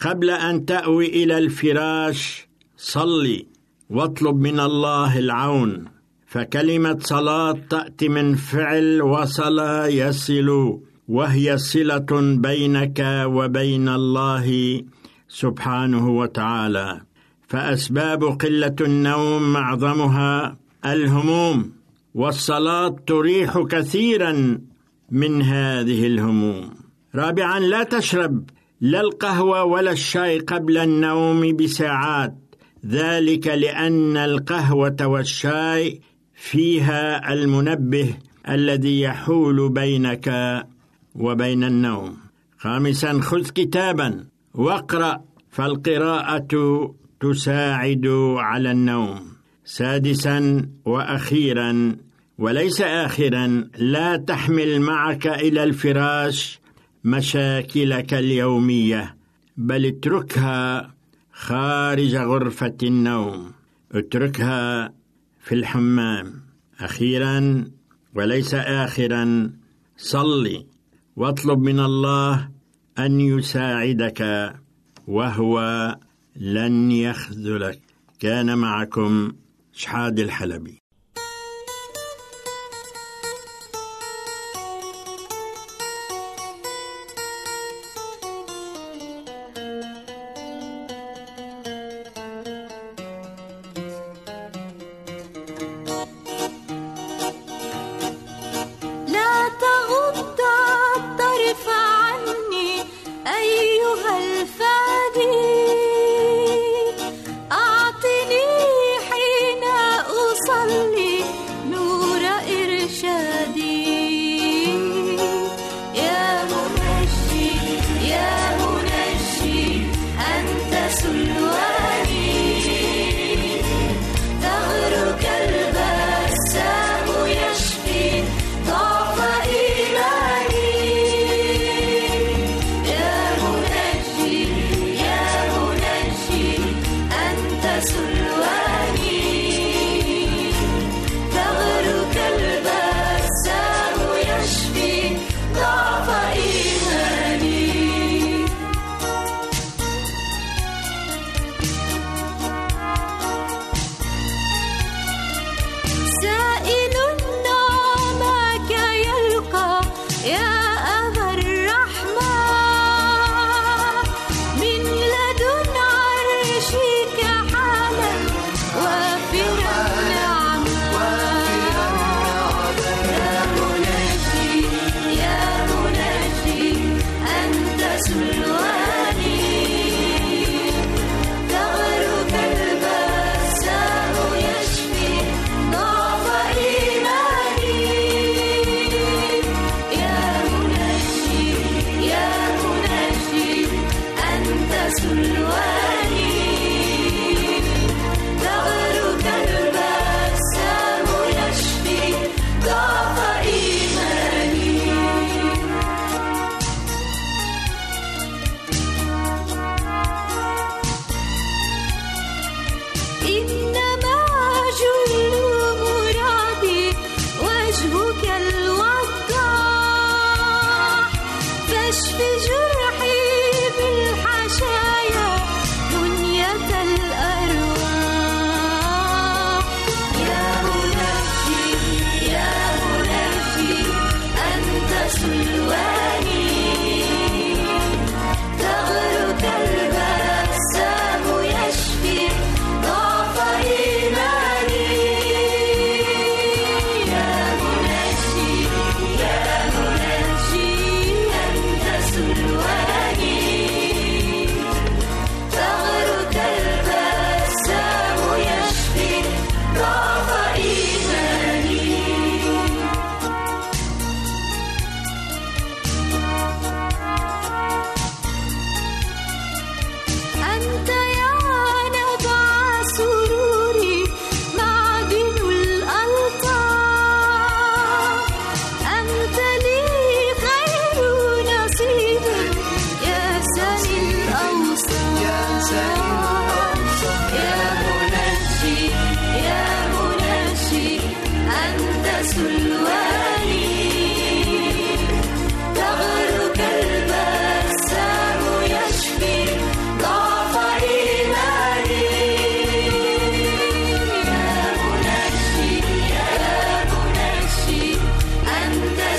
قبل 0.00 0.30
أن 0.30 0.66
تأوي 0.66 1.06
إلى 1.06 1.38
الفراش 1.38 2.48
صلي 2.76 3.46
واطلب 3.90 4.36
من 4.36 4.60
الله 4.60 5.18
العون. 5.18 5.84
فكلمة 6.26 6.98
صلاة 7.00 7.58
تأتي 7.70 8.08
من 8.08 8.34
فعل 8.34 9.02
وصل 9.02 9.58
يصل 9.88 10.78
وهي 11.08 11.58
صلة 11.58 12.06
بينك 12.36 13.24
وبين 13.26 13.88
الله 13.88 14.82
سبحانه 15.28 16.08
وتعالى. 16.08 17.00
فأسباب 17.48 18.24
قلة 18.24 18.76
النوم 18.80 19.52
معظمها 19.52 20.56
الهموم 20.86 21.72
والصلاة 22.14 22.96
تريح 23.06 23.58
كثيرا 23.58 24.60
من 25.10 25.42
هذه 25.42 26.06
الهموم. 26.06 26.70
رابعا 27.14 27.60
لا 27.60 27.82
تشرب 27.82 28.50
لا 28.80 29.00
القهوة 29.00 29.64
ولا 29.64 29.92
الشاي 29.92 30.38
قبل 30.38 30.78
النوم 30.78 31.56
بساعات. 31.56 32.34
ذلك 32.86 33.46
لأن 33.46 34.16
القهوة 34.16 34.96
والشاي 35.06 36.00
فيها 36.34 37.32
المنبه 37.32 38.14
الذي 38.48 39.00
يحول 39.00 39.68
بينك 39.68 40.28
وبين 41.14 41.64
النوم. 41.64 42.16
خامسا 42.58 43.20
خذ 43.20 43.48
كتابا. 43.48 44.24
واقرأ 44.56 45.24
فالقراءة 45.50 46.94
تساعد 47.20 48.06
على 48.36 48.70
النوم. 48.70 49.36
سادسا 49.64 50.68
وأخيرا 50.84 51.96
وليس 52.38 52.80
اخرا 52.80 53.68
لا 53.78 54.16
تحمل 54.16 54.80
معك 54.80 55.26
إلى 55.26 55.64
الفراش 55.64 56.60
مشاكلك 57.04 58.14
اليومية 58.14 59.16
بل 59.56 59.86
اتركها 59.86 60.94
خارج 61.32 62.16
غرفة 62.16 62.76
النوم. 62.82 63.52
اتركها 63.92 64.92
في 65.40 65.54
الحمام. 65.54 66.32
أخيرا 66.80 67.64
وليس 68.14 68.54
اخرا 68.54 69.50
صلي 69.96 70.66
واطلب 71.16 71.58
من 71.58 71.80
الله 71.80 72.55
أن 72.98 73.20
يساعدك 73.20 74.52
وهو 75.06 75.96
لن 76.36 76.90
يخذلك. 76.90 77.80
كان 78.18 78.58
معكم 78.58 79.32
شحاد 79.72 80.18
الحلبي. 80.18 80.85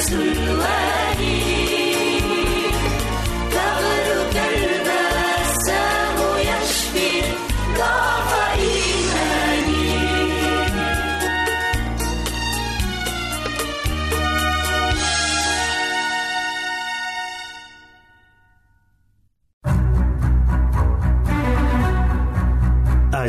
Slovenii. 0.07 1.66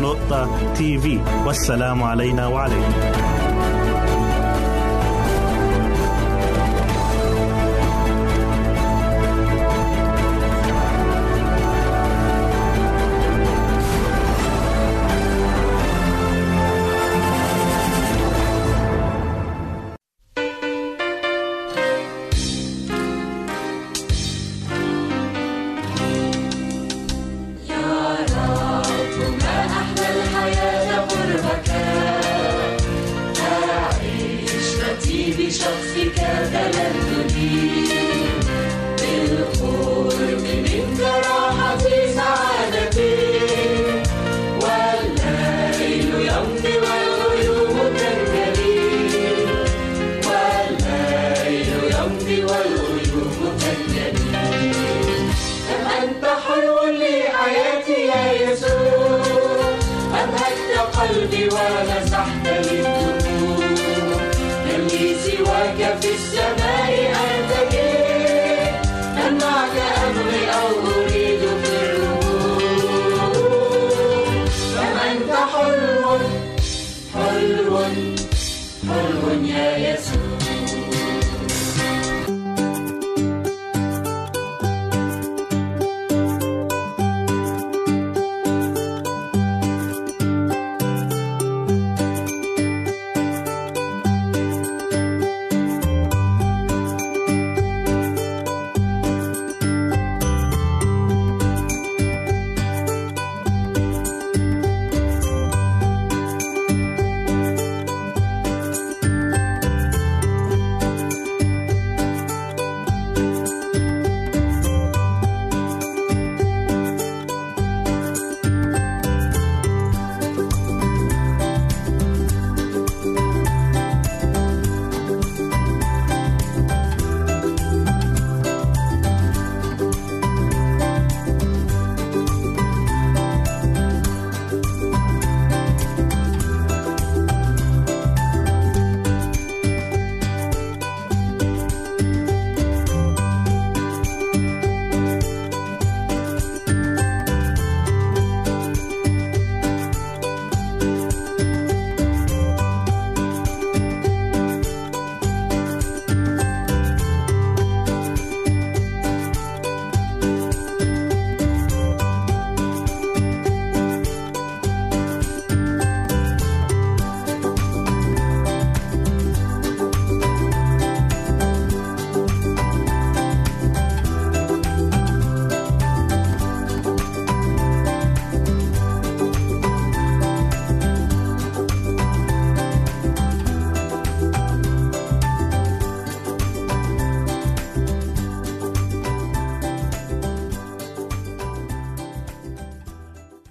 www.al-waad.tv 0.00 1.18
والسلام 1.46 2.02
علينا 2.02 2.46
وعليكم 2.46 3.39